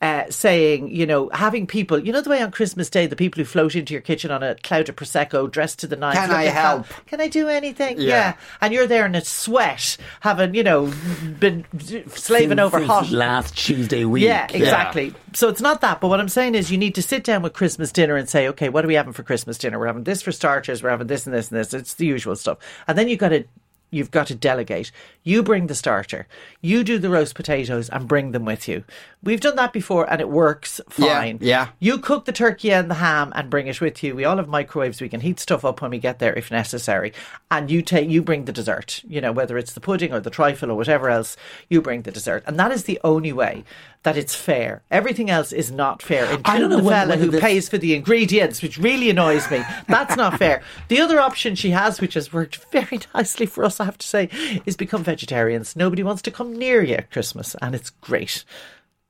Uh, 0.00 0.30
saying, 0.30 0.88
you 0.94 1.04
know, 1.04 1.28
having 1.30 1.66
people, 1.66 1.98
you 1.98 2.12
know, 2.12 2.20
the 2.20 2.30
way 2.30 2.40
on 2.40 2.52
Christmas 2.52 2.88
Day, 2.88 3.08
the 3.08 3.16
people 3.16 3.40
who 3.40 3.44
float 3.44 3.74
into 3.74 3.92
your 3.92 4.00
kitchen 4.00 4.30
on 4.30 4.44
a 4.44 4.54
cloud 4.54 4.88
of 4.88 4.94
prosecco, 4.94 5.50
dressed 5.50 5.80
to 5.80 5.88
the 5.88 5.96
nines. 5.96 6.16
Can 6.16 6.30
I 6.30 6.44
help? 6.44 6.86
fab- 6.86 7.06
Can 7.06 7.20
I 7.20 7.26
do 7.26 7.48
anything? 7.48 7.96
Yeah. 7.98 8.06
yeah 8.06 8.34
and 8.60 8.72
you're 8.72 8.86
there 8.86 9.06
in 9.06 9.16
a 9.16 9.24
sweat, 9.24 9.96
having 10.20 10.54
you 10.54 10.62
know 10.62 10.92
been 11.40 11.64
slaving 12.10 12.58
Since- 12.58 12.60
over 12.60 12.78
since 12.78 12.88
hot. 12.88 13.10
last 13.10 13.56
Tuesday 13.58 14.04
week. 14.04 14.22
Yeah, 14.22 14.46
exactly. 14.52 15.14
So 15.32 15.48
it's 15.48 15.60
not 15.60 15.80
that, 15.80 16.00
but 16.00 16.06
what 16.06 16.20
I'm 16.20 16.28
saying 16.28 16.54
is 16.54 16.70
you 16.70 16.78
need 16.78 16.94
to 16.94 17.02
sit 17.02 17.24
down 17.24 17.42
with 17.42 17.52
Christmas 17.52 17.90
dinner 17.90 18.14
and 18.14 18.28
say, 18.28 18.46
okay, 18.50 18.68
what 18.68 18.84
are 18.84 18.88
we 18.88 18.94
having 18.94 19.12
for 19.12 19.24
Christmas 19.24 19.58
dinner? 19.58 19.80
We're 19.80 19.88
having 19.88 20.04
this 20.04 20.22
for 20.22 20.30
starters, 20.30 20.80
we're 20.80 20.90
having 20.90 21.08
this 21.08 21.26
and 21.26 21.34
this 21.34 21.50
and 21.50 21.58
this. 21.58 21.74
It's 21.74 21.94
the 21.94 22.06
usual 22.06 22.36
stuff, 22.36 22.58
and 22.86 22.96
then 22.96 23.08
you've 23.08 23.18
got 23.18 23.30
to 23.30 23.42
you've 23.90 24.10
got 24.10 24.26
to 24.26 24.34
delegate. 24.34 24.92
You 25.22 25.42
bring 25.42 25.66
the 25.66 25.74
starter, 25.74 26.28
you 26.60 26.84
do 26.84 26.98
the 26.98 27.08
roast 27.08 27.34
potatoes 27.34 27.88
and 27.88 28.06
bring 28.06 28.32
them 28.32 28.44
with 28.44 28.68
you. 28.68 28.84
We've 29.22 29.40
done 29.40 29.56
that 29.56 29.72
before 29.72 30.08
and 30.10 30.20
it 30.20 30.28
works 30.28 30.80
fine. 30.88 31.38
yeah. 31.40 31.68
You 31.80 31.98
cook 31.98 32.24
the 32.24 32.32
turkey 32.32 32.72
and 32.72 32.88
the 32.88 32.94
ham 32.94 33.32
and 33.34 33.50
bring 33.50 33.66
it 33.66 33.80
with 33.80 34.02
you. 34.02 34.14
We 34.14 34.24
all 34.24 34.36
have 34.36 34.46
microwaves. 34.48 35.00
We 35.00 35.08
can 35.08 35.20
heat 35.20 35.40
stuff 35.40 35.64
up 35.64 35.82
when 35.82 35.90
we 35.90 35.98
get 35.98 36.20
there 36.20 36.32
if 36.34 36.50
necessary. 36.52 37.12
And 37.50 37.68
you 37.70 37.82
take 37.82 38.08
you 38.08 38.22
bring 38.22 38.44
the 38.44 38.52
dessert. 38.52 39.02
You 39.08 39.20
know 39.20 39.32
whether 39.32 39.58
it's 39.58 39.72
the 39.72 39.80
pudding 39.80 40.12
or 40.12 40.20
the 40.20 40.30
trifle 40.30 40.70
or 40.70 40.76
whatever 40.76 41.10
else. 41.10 41.36
You 41.68 41.82
bring 41.82 42.02
the 42.02 42.12
dessert, 42.12 42.44
and 42.46 42.58
that 42.60 42.70
is 42.70 42.84
the 42.84 43.00
only 43.02 43.32
way 43.32 43.64
that 44.04 44.16
it's 44.16 44.34
fair. 44.36 44.82
Everything 44.92 45.28
else 45.28 45.52
is 45.52 45.72
not 45.72 46.00
fair. 46.00 46.38
I 46.44 46.58
don't 46.60 46.70
know 46.70 46.80
the 46.80 46.88
fella 46.88 47.16
who 47.16 47.30
this- 47.32 47.40
pays 47.40 47.68
for 47.68 47.76
the 47.78 47.94
ingredients, 47.96 48.62
which 48.62 48.78
really 48.78 49.10
annoys 49.10 49.50
me. 49.50 49.62
That's 49.88 50.14
not 50.16 50.38
fair. 50.38 50.62
The 50.86 51.00
other 51.00 51.18
option 51.20 51.56
she 51.56 51.70
has, 51.70 52.00
which 52.00 52.14
has 52.14 52.32
worked 52.32 52.56
very 52.70 53.00
nicely 53.14 53.46
for 53.46 53.64
us, 53.64 53.80
I 53.80 53.84
have 53.86 53.98
to 53.98 54.06
say, 54.06 54.28
is 54.64 54.76
become 54.76 55.02
vegetarians. 55.02 55.74
Nobody 55.74 56.04
wants 56.04 56.22
to 56.22 56.30
come 56.30 56.56
near 56.56 56.82
you 56.84 56.94
at 56.94 57.10
Christmas, 57.10 57.56
and 57.60 57.74
it's 57.74 57.90
great. 57.90 58.44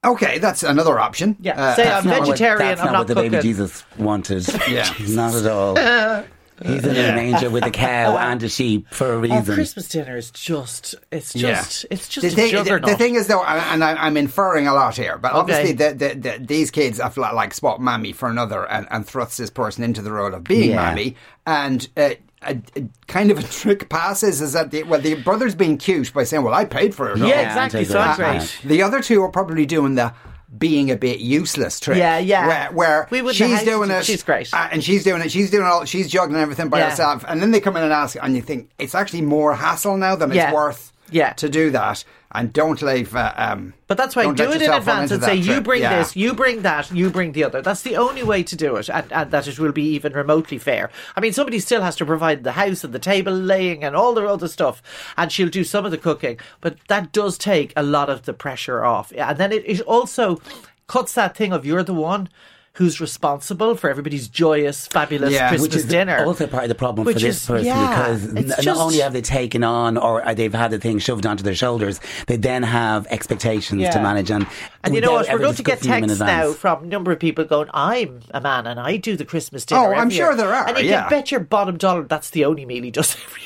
Okay, 0.05 0.39
that's 0.39 0.63
another 0.63 0.99
option. 1.01 1.37
Yeah, 1.41 1.61
Uh, 1.61 1.75
say 1.75 1.91
I'm 1.91 2.05
not 2.07 2.21
what- 2.21 2.29
vegetarian. 2.29 2.59
that's 2.69 2.81
I'm 2.81 2.87
not 2.87 2.93
not 2.93 2.99
what 3.01 3.07
the 3.09 3.15
cooking. 3.15 3.31
baby 3.33 3.43
Jesus 3.43 3.85
wanted. 3.99 4.47
Yeah. 4.69 4.89
not 5.09 5.35
at 5.35 5.47
all. 5.47 5.75
He's 6.61 6.85
in 6.85 6.97
a 6.97 7.15
manger 7.15 7.51
with 7.51 7.65
a 7.65 7.71
cow 7.71 8.17
and 8.19 8.43
a 8.43 8.49
sheep 8.49 8.87
for 8.91 9.13
a 9.13 9.17
Oh, 9.17 9.21
reason. 9.21 9.55
Christmas 9.55 9.89
dinner 9.89 10.17
is 10.17 10.31
just, 10.33 10.97
it's 11.13 11.35
Yeah. 11.37 11.55
just, 11.63 11.87
it's 11.91 12.09
just 12.09 12.23
the 12.27 12.33
a 12.33 12.35
thing, 12.35 12.47
the, 12.51 12.59
juggernaut. 12.59 12.91
the 12.91 12.97
thing 12.97 13.15
is, 13.15 13.29
though, 13.29 13.45
and 13.45 13.85
I, 13.85 13.95
I'm 13.95 14.17
inferring 14.17 14.67
a 14.67 14.73
lot 14.75 14.97
here, 14.97 15.19
but 15.19 15.31
Okay. 15.33 15.39
obviously, 15.39 15.73
the, 15.75 15.95
the, 15.95 16.15
the, 16.15 16.45
these 16.45 16.73
kids 16.73 16.99
have 17.01 17.17
like, 17.17 17.33
like 17.35 17.55
swap 17.55 17.79
mammy 17.81 18.13
for 18.13 18.29
another 18.29 18.69
and, 18.69 18.89
and 18.91 19.07
thrusts 19.07 19.37
this 19.37 19.51
person 19.51 19.85
into 19.85 20.03
the 20.03 20.11
role 20.13 20.35
of 20.35 20.43
being 20.45 20.71
Yeah. 20.71 20.77
mammy. 20.77 21.15
And 21.47 21.89
uh, 21.97 22.11
a, 22.43 22.57
a 22.77 22.89
kind 23.07 23.31
of 23.31 23.39
a 23.39 23.43
trick 23.43 23.89
passes 23.89 24.41
is 24.41 24.53
that 24.53 24.71
the, 24.71 24.83
well, 24.85 25.01
the 25.01 25.15
brother's 25.15 25.55
being 25.55 25.77
cute 25.79 26.13
by 26.13 26.25
saying, 26.25 26.43
"Well, 26.45 26.55
I 26.55 26.65
paid 26.65 26.95
for 26.95 27.11
it." 27.11 27.21
all." 27.21 27.29
yeah, 27.29 27.41
Yeah, 27.41 27.49
exactly. 27.49 27.85
So 27.85 27.99
I'm 27.99 28.17
great. 28.17 28.59
The 28.65 28.83
other 28.83 29.01
two 29.01 29.23
are 29.23 29.31
probably 29.31 29.67
doing 29.67 29.95
the 29.97 30.13
being 30.57 30.91
a 30.91 30.97
bit 30.97 31.21
useless 31.21 31.79
trick. 31.79 31.99
Yeah, 31.99 32.19
yeah. 32.19 32.47
Where, 32.47 32.73
where 32.73 33.23
We 33.23 33.35
she's 33.35 33.63
doing 33.65 33.91
it. 33.91 34.05
she's 34.07 34.23
great. 34.23 34.53
uh, 34.55 34.69
and 34.73 34.83
she's 34.83 35.05
doing 35.05 35.21
it. 35.21 35.31
She's 35.31 35.51
doing 35.51 35.67
all. 35.67 35.85
She's 35.85 36.09
juggling 36.11 36.41
everything 36.41 36.69
by 36.71 36.79
Yeah. 36.79 36.91
herself. 36.91 37.25
And 37.29 37.43
then 37.43 37.51
they 37.51 37.61
come 37.61 37.77
in 37.77 37.83
and 37.83 37.93
ask, 37.93 38.17
and 38.23 38.35
you 38.35 38.41
think 38.43 38.71
it's 38.79 38.95
actually 38.95 39.23
more 39.23 39.55
hassle 39.55 39.97
now 39.99 40.17
than 40.17 40.33
Yeah. 40.33 40.47
it's 40.49 40.55
worth. 40.55 40.93
Yeah. 41.11 41.33
To 41.35 41.49
do 41.49 41.71
that, 41.71 42.05
and 42.33 42.53
don't 42.53 42.83
leave. 42.83 43.15
Uh, 43.17 43.33
um, 43.37 43.75
But 43.87 43.97
that's 43.97 44.15
why 44.15 44.33
do 44.35 44.51
it 44.53 44.63
in 44.63 44.71
advance 44.71 45.11
and 45.11 45.23
say 45.23 45.35
you 45.35 45.61
bring 45.61 45.81
Yeah. 45.83 45.99
this, 45.99 46.15
you 46.15 46.35
bring 46.35 46.63
that, 46.63 46.91
you 46.91 47.11
bring 47.11 47.33
the 47.33 47.45
other. 47.45 47.63
That's 47.63 47.83
the 47.83 47.97
only 47.97 48.23
way 48.23 48.43
to 48.43 48.57
do 48.57 48.77
it, 48.77 48.89
and, 48.91 49.11
and 49.13 49.31
that 49.31 49.49
it 49.49 49.59
will 49.59 49.73
be 49.73 49.85
even 49.95 50.13
remotely 50.13 50.59
fair. 50.59 50.91
I 51.17 51.21
mean, 51.21 51.33
somebody 51.33 51.59
still 51.59 51.83
has 51.83 51.97
to 51.97 52.07
provide 52.07 52.45
the 52.45 52.53
house 52.53 52.85
and 52.85 52.93
the 52.93 52.99
table 52.99 53.33
laying 53.33 53.83
and 53.85 53.97
all 53.97 54.13
the 54.15 54.27
other 54.27 54.49
stuff, 54.49 54.83
and 55.17 55.33
she'll 55.33 55.49
do 55.49 55.65
some 55.65 55.85
of 55.85 55.91
the 55.91 55.99
cooking. 55.99 56.39
But 56.61 56.77
that 56.89 57.13
does 57.13 57.39
take 57.39 57.73
a 57.77 57.83
lot 57.83 58.11
of 58.11 58.23
the 58.27 58.35
pressure 58.35 58.85
off, 58.85 59.13
Yeah, 59.15 59.31
and 59.31 59.39
then 59.39 59.53
it, 59.53 59.63
it 59.67 59.81
also 59.83 60.41
cuts 60.87 61.15
that 61.15 61.37
thing 61.37 61.53
of 61.53 61.65
you're 61.65 61.83
the 61.83 61.95
one. 61.95 62.29
Who's 62.75 63.01
responsible 63.01 63.75
for 63.75 63.91
everybody's 63.91 64.29
joyous, 64.29 64.87
fabulous 64.87 65.33
Yeah. 65.33 65.49
Christmas 65.49 65.69
which 65.69 65.77
is 65.77 65.85
dinner? 65.85 66.25
also 66.25 66.47
part 66.47 66.63
of 66.63 66.69
the 66.69 66.77
problem 66.77 67.07
Which 67.07 67.15
for 67.17 67.21
this 67.21 67.37
is- 67.39 67.47
person 67.47 67.67
yeah, 67.67 67.89
because 67.89 68.25
it's 68.35 68.59
n- 68.61 68.65
not 68.67 68.77
only 68.77 68.99
have 68.99 69.13
they 69.13 69.21
taken 69.21 69.65
on 69.65 69.97
or 69.97 70.25
uh, 70.27 70.33
they've 70.33 70.55
had 70.55 70.71
the 70.71 70.79
thing 70.79 71.01
shoved 71.01 71.27
onto 71.27 71.43
their 71.43 71.57
shoulders, 71.57 71.99
they 72.29 72.37
then 72.37 72.63
have 72.63 73.09
expectations 73.09 73.83
to 73.89 74.01
manage 74.01 74.31
and 74.31 74.47
And 74.85 74.95
you 74.95 75.01
know 75.01 75.11
what? 75.13 75.27
We're 75.27 75.33
ever 75.33 75.43
going 75.43 75.55
to 75.57 75.63
get 75.65 75.79
discussing 75.81 75.91
them 76.03 76.11
in 76.11 76.17
texts 76.19 76.21
now 76.21 76.53
from 76.53 76.85
a 76.85 76.87
number 76.87 77.11
of 77.11 77.19
people 77.19 77.45
going, 77.45 77.69
I'm 77.75 78.21
a 78.31 78.41
man 78.41 78.69
and 78.69 78.79
I 78.79 78.97
do 78.97 79.17
the 79.17 79.25
Christmas 79.25 79.65
dinner. 79.65 79.81
Oh, 79.81 79.93
I'm 79.93 80.03
every 80.07 80.15
sure 80.15 80.27
year." 80.29 80.37
there 80.37 80.55
are, 80.55 80.69
And 80.69 80.79
you 80.79 80.85
yeah. 80.85 81.01
can 81.09 81.11
bet 81.11 81.31
your 81.33 81.41
bottom 81.41 81.79
dollar 81.79 82.05
that's 82.05 82.31
the 82.31 82.45
only 82.45 82.65
meal 82.65 82.85
he 82.85 82.93
does 82.93 83.17
every 83.27 83.43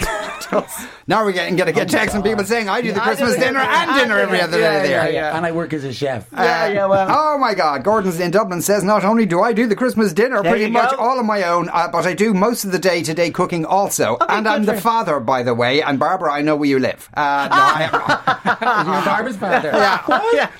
year. 0.00 0.10
That's 0.10 0.46
what 0.52 0.64
he 0.70 0.74
does. 0.76 0.86
Now 1.06 1.24
we're 1.24 1.32
getting 1.32 1.56
going 1.56 1.66
to 1.66 1.72
get 1.72 1.88
texts 1.88 2.14
from 2.14 2.22
people 2.22 2.44
saying 2.44 2.68
I 2.68 2.80
do 2.80 2.92
the 2.92 3.02
I 3.02 3.10
do 3.14 3.16
Christmas 3.16 3.34
the- 3.34 3.40
dinner 3.40 3.58
and 3.60 3.90
and 3.90 4.00
dinner 4.00 4.18
every 4.18 4.38
dinner. 4.38 4.48
other 4.48 4.60
Yeah, 4.60 4.82
day 4.82 4.88
there. 4.88 5.06
yeah, 5.10 5.12
yeah. 5.30 5.36
And 5.36 5.44
I 5.44 5.52
work 5.52 5.72
as 5.72 5.84
a 5.84 5.92
chef. 5.92 6.26
Yeah, 6.32 6.68
yeah, 6.68 6.86
well. 6.86 7.08
Oh 7.10 7.38
my 7.38 7.54
God! 7.54 7.82
Gordon's 7.84 8.20
in 8.20 8.30
Dublin 8.30 8.62
says 8.62 8.84
not 8.84 9.04
only 9.04 9.26
do 9.26 9.40
I 9.42 9.52
do 9.52 9.66
the 9.66 9.74
Christmas 9.76 10.12
dinner 10.12 10.42
There 10.42 10.52
pretty 10.52 10.70
much 10.70 10.92
all 10.94 11.18
on 11.18 11.26
my 11.26 11.42
own, 11.44 11.68
uh, 11.72 11.88
but 11.88 12.06
I 12.06 12.14
do 12.14 12.32
most 12.34 12.64
of 12.64 12.72
the 12.72 12.78
day-to-day 12.78 13.30
cooking 13.32 13.64
also. 13.64 14.16
and 14.28 14.48
I'm 14.48 14.64
the 14.64 14.74
for- 14.74 14.80
father, 14.80 15.20
by 15.20 15.42
the 15.42 15.54
way. 15.54 15.82
And 15.82 15.98
Barbara, 15.98 16.32
I 16.32 16.42
know 16.42 16.56
where 16.56 16.68
you 16.68 16.78
live. 16.78 17.08
Uh, 17.14 17.48
no, 17.50 17.56
I 17.56 17.82
am 17.82 17.92
not. 17.92 18.86
You're 18.86 19.04
Barbara's 19.04 19.36
father. 19.36 19.70
Yeah. 20.32 20.50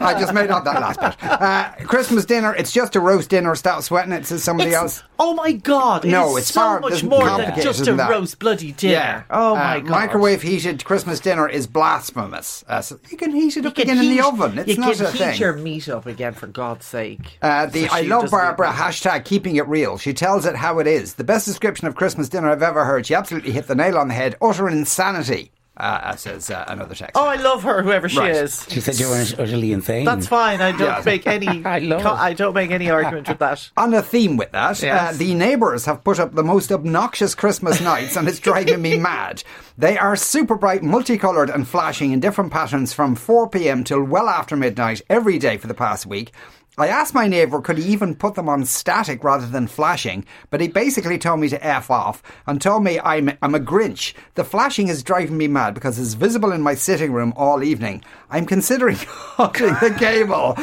I 0.00 0.14
just 0.20 0.32
made 0.34 0.50
up 0.50 0.64
that 0.64 0.80
last 0.80 1.00
bit. 1.00 1.16
Uh, 1.22 1.70
Christmas 1.86 2.24
dinner, 2.24 2.54
it's 2.54 2.72
just 2.72 2.94
a 2.96 3.00
roast 3.00 3.30
dinner. 3.30 3.54
Stop 3.54 3.82
sweating 3.82 4.12
it, 4.12 4.26
says 4.26 4.42
somebody 4.44 4.70
It's- 4.70 4.82
else. 4.82 5.02
oh 5.18 5.34
my 5.34 5.52
God. 5.52 6.04
No, 6.04 6.36
is 6.36 6.42
it's 6.44 6.52
so 6.52 6.60
far- 6.60 6.80
much 6.80 6.92
it's 6.94 7.02
more 7.02 7.20
than 7.20 7.28
complicated 7.28 7.62
just 7.64 7.86
a 7.86 7.94
roast 7.94 8.38
bloody 8.38 8.72
dinner. 8.76 9.24
Oh 9.30 9.52
Uh, 9.52 9.58
my 9.58 9.80
God. 9.80 9.90
Microwave 9.90 10.42
heated 10.42 10.84
Christmas 10.84 11.20
dinner 11.20 11.48
is 11.48 11.66
blasphemous. 11.66 12.64
Uh, 12.68 12.80
so 12.80 12.98
you 13.10 13.16
can 13.16 13.32
heat 13.32 13.56
it 13.56 13.66
up 13.66 13.74
can 13.74 13.84
again 13.90 13.98
in 14.04 14.16
the 14.16 14.22
oven. 14.24 14.58
It's 14.58 14.68
you 14.68 14.76
not 14.78 14.94
can 14.96 15.06
a 15.06 15.10
heat 15.10 15.18
thing. 15.18 15.38
your 15.40 15.52
meat 15.54 15.88
up 15.88 16.06
again, 16.06 16.34
for 16.34 16.46
God's 16.46 16.84
sake. 16.86 17.38
Uh, 17.42 17.66
the 17.66 17.86
So 17.88 17.94
I 17.94 18.00
love 18.02 18.30
Barbara 18.30 18.68
hashtag 18.72 19.24
keeping 19.24 19.56
it 19.56 19.66
real. 19.68 19.98
She 19.98 20.12
tells 20.12 20.46
it 20.46 20.56
how 20.56 20.78
it 20.78 20.86
is. 20.86 21.14
The 21.14 21.24
best 21.24 21.46
description 21.46 21.86
of 21.86 21.94
Christmas 21.94 22.28
dinner 22.28 22.50
I've 22.50 22.62
ever 22.62 22.84
heard. 22.84 23.06
She 23.06 23.14
absolutely 23.14 23.52
hit 23.52 23.66
the 23.66 23.74
nail 23.74 23.98
on 23.98 24.08
the 24.08 24.14
head. 24.14 24.36
Utter 24.42 24.68
insanity, 24.68 25.50
uh, 25.76 26.16
says 26.16 26.50
uh, 26.50 26.64
another 26.68 26.94
text. 26.94 27.12
Oh, 27.14 27.26
I 27.26 27.36
love 27.36 27.62
her, 27.64 27.82
whoever 27.82 28.08
she 28.08 28.18
Right. 28.18 28.30
is. 28.30 28.66
She 28.70 28.80
said 28.80 28.98
you 28.98 29.08
were 29.08 29.24
utterly 29.38 29.72
insane. 29.72 30.04
That's 30.04 30.26
fine. 30.26 30.60
I 30.60 30.72
don't 30.72 30.80
Yeah. 30.80 31.02
make 31.04 31.26
any. 31.26 31.64
I 31.64 31.78
love 31.80 32.02
co- 32.02 32.14
it. 32.14 32.18
I 32.18 32.32
don't 32.32 32.54
make 32.54 32.70
any 32.70 32.88
argument 32.90 33.28
with 33.28 33.38
that. 33.38 33.70
On 33.76 33.92
a 33.94 34.02
theme 34.02 34.36
with 34.36 34.52
that, 34.52 34.80
Yes. 34.82 35.14
uh, 35.14 35.18
the 35.18 35.34
neighbours 35.34 35.84
have 35.84 36.02
put 36.02 36.18
up 36.18 36.34
the 36.34 36.42
most 36.44 36.72
obnoxious 36.72 37.34
Christmas 37.34 37.80
nights 37.80 38.16
and 38.16 38.26
it's 38.28 38.38
driving 38.40 38.80
me 38.80 38.98
mad. 39.10 39.42
They 39.78 39.98
are 39.98 40.16
super 40.16 40.54
bright, 40.56 40.82
multicoloured 40.82 41.50
and 41.50 41.68
flashing 41.68 42.12
in 42.12 42.20
different 42.20 42.50
patterns 42.52 42.92
from 42.94 43.14
4pm 43.14 43.84
till 43.84 44.02
well 44.02 44.28
after 44.28 44.56
midnight 44.56 45.02
every 45.10 45.38
day 45.38 45.58
for 45.58 45.66
the 45.66 45.74
past 45.74 46.06
week. 46.06 46.32
I 46.78 46.88
asked 46.88 47.14
my 47.14 47.26
neighbour 47.26 47.60
could 47.62 47.78
he 47.78 47.90
even 47.90 48.14
put 48.14 48.34
them 48.34 48.48
on 48.50 48.64
static 48.66 49.24
rather 49.24 49.46
than 49.46 49.66
flashing, 49.66 50.26
but 50.50 50.60
he 50.60 50.68
basically 50.68 51.16
told 51.16 51.40
me 51.40 51.48
to 51.48 51.66
F 51.66 51.90
off 51.90 52.22
and 52.46 52.60
told 52.60 52.84
me 52.84 53.00
I'm, 53.00 53.30
I'm 53.40 53.54
a 53.54 53.58
Grinch. 53.60 54.12
The 54.34 54.44
flashing 54.44 54.88
is 54.88 55.02
driving 55.02 55.38
me 55.38 55.48
mad 55.48 55.72
because 55.72 55.98
it's 55.98 56.12
visible 56.12 56.52
in 56.52 56.60
my 56.60 56.74
sitting 56.74 57.12
room 57.14 57.32
all 57.34 57.62
evening. 57.62 58.04
I'm 58.30 58.44
considering 58.44 58.96
cutting 59.36 59.74
the 59.80 59.94
cable. 59.98 60.54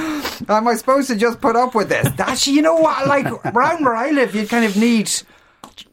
Am 0.49 0.67
I 0.67 0.76
supposed 0.76 1.08
to 1.08 1.15
just 1.15 1.41
put 1.41 1.56
up 1.56 1.73
with 1.73 1.89
this? 1.89 2.08
That's, 2.15 2.45
you 2.47 2.62
know 2.62 2.76
what, 2.76 3.08
like, 3.08 3.26
around 3.47 3.84
where 3.84 3.95
I 3.95 4.12
live, 4.12 4.36
you 4.36 4.47
kind 4.47 4.65
of 4.65 4.78
need... 4.78 5.10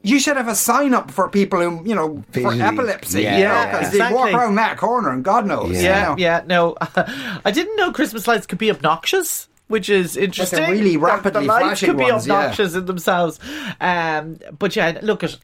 You 0.03 0.21
should 0.21 0.37
have 0.37 0.49
a 0.49 0.55
sign 0.55 0.93
up 0.93 1.11
for 1.11 1.31
people 1.31 1.59
who, 1.61 1.89
you 1.89 1.95
know, 1.95 2.23
for 2.33 2.41
Visually. 2.41 2.61
epilepsy. 2.61 3.23
Yeah. 3.23 3.39
you 3.39 3.45
know, 3.45 3.51
Yeah, 3.53 3.79
because 3.79 3.93
they 3.93 4.13
walk 4.15 4.33
around 4.35 4.57
that 4.57 4.77
corner 4.77 5.09
and 5.11 5.25
God 5.25 5.47
knows. 5.47 5.71
you 5.79 5.83
Yeah, 5.89 6.03
know. 6.09 6.17
yeah, 6.19 6.43
no. 6.47 6.77
I 6.81 7.51
didn't 7.51 7.77
know 7.77 7.91
Christmas 7.91 8.29
lights 8.29 8.47
could 8.47 8.59
be 8.59 8.71
obnoxious. 8.71 9.49
Which 9.71 9.89
is 9.89 10.17
interesting. 10.17 10.69
really 10.69 10.93
The- 10.93 10.99
rapidly 10.99 11.43
the 11.43 11.47
lights 11.47 11.65
flashing 11.65 11.89
could 11.91 11.99
be 11.99 12.11
ones, 12.11 12.27
yeah. 12.27 12.35
obnoxious 12.35 12.75
in 12.75 12.87
themselves. 12.87 13.39
Um, 13.81 14.39
but 14.59 14.75
yeah, 14.75 14.99
look 15.01 15.23
at 15.23 15.39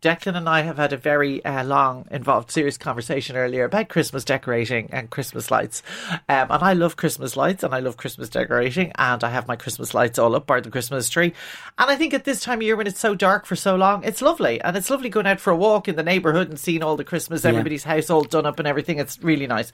Declan 0.00 0.34
and 0.34 0.48
I 0.48 0.62
have 0.62 0.78
had 0.78 0.94
a 0.94 0.96
very 0.96 1.44
uh, 1.44 1.62
long, 1.62 2.06
involved, 2.10 2.50
serious 2.50 2.78
conversation 2.78 3.36
earlier 3.36 3.64
about 3.64 3.90
Christmas 3.90 4.24
decorating 4.24 4.88
and 4.92 5.10
Christmas 5.10 5.50
lights. 5.50 5.82
Um, 6.10 6.46
and 6.50 6.62
I 6.62 6.72
love 6.72 6.96
Christmas 6.96 7.36
lights 7.36 7.62
and 7.62 7.74
I 7.74 7.80
love 7.80 7.98
Christmas 7.98 8.30
decorating, 8.30 8.92
and 8.96 9.22
I 9.22 9.28
have 9.28 9.46
my 9.46 9.56
Christmas 9.56 9.92
lights 9.92 10.18
all 10.18 10.34
up 10.34 10.46
by 10.46 10.60
the 10.60 10.70
Christmas 10.70 11.10
tree. 11.10 11.34
And 11.78 11.90
I 11.90 11.96
think 11.96 12.14
at 12.14 12.24
this 12.24 12.40
time 12.40 12.60
of 12.60 12.62
year 12.62 12.76
when 12.76 12.86
it's 12.86 12.98
so 13.00 13.14
dark 13.14 13.44
for 13.44 13.56
so 13.56 13.76
long, 13.76 14.02
it's 14.02 14.22
lovely. 14.22 14.58
And 14.62 14.74
it's 14.74 14.88
lovely 14.88 15.10
going 15.10 15.26
out 15.26 15.40
for 15.40 15.50
a 15.50 15.56
walk 15.56 15.86
in 15.86 15.96
the 15.96 16.02
neighbourhood 16.02 16.48
and 16.48 16.58
seeing 16.58 16.82
all 16.82 16.96
the 16.96 17.04
Christmas, 17.04 17.44
everybody's 17.44 17.84
house 17.84 18.08
all 18.08 18.24
done 18.24 18.46
up 18.46 18.58
and 18.58 18.66
everything. 18.66 18.98
It's 18.98 19.22
really 19.22 19.46
nice. 19.46 19.70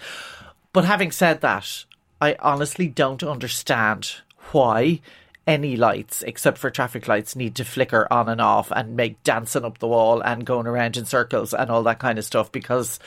But 0.72 0.86
having 0.86 1.12
said 1.12 1.40
that, 1.42 1.84
I 2.20 2.36
honestly 2.40 2.88
don't 2.88 3.22
understand 3.22 4.16
why 4.52 5.00
any 5.46 5.76
lights 5.76 6.22
except 6.22 6.58
for 6.58 6.70
traffic 6.70 7.06
lights 7.06 7.36
need 7.36 7.54
to 7.56 7.64
flicker 7.64 8.08
on 8.10 8.28
and 8.28 8.40
off 8.40 8.72
and 8.74 8.96
make 8.96 9.22
dancing 9.22 9.64
up 9.64 9.78
the 9.78 9.86
wall 9.86 10.20
and 10.20 10.44
going 10.44 10.66
around 10.66 10.96
in 10.96 11.04
circles 11.04 11.54
and 11.54 11.70
all 11.70 11.82
that 11.84 12.00
kind 12.00 12.18
of 12.18 12.24
stuff 12.24 12.50
because 12.50 12.98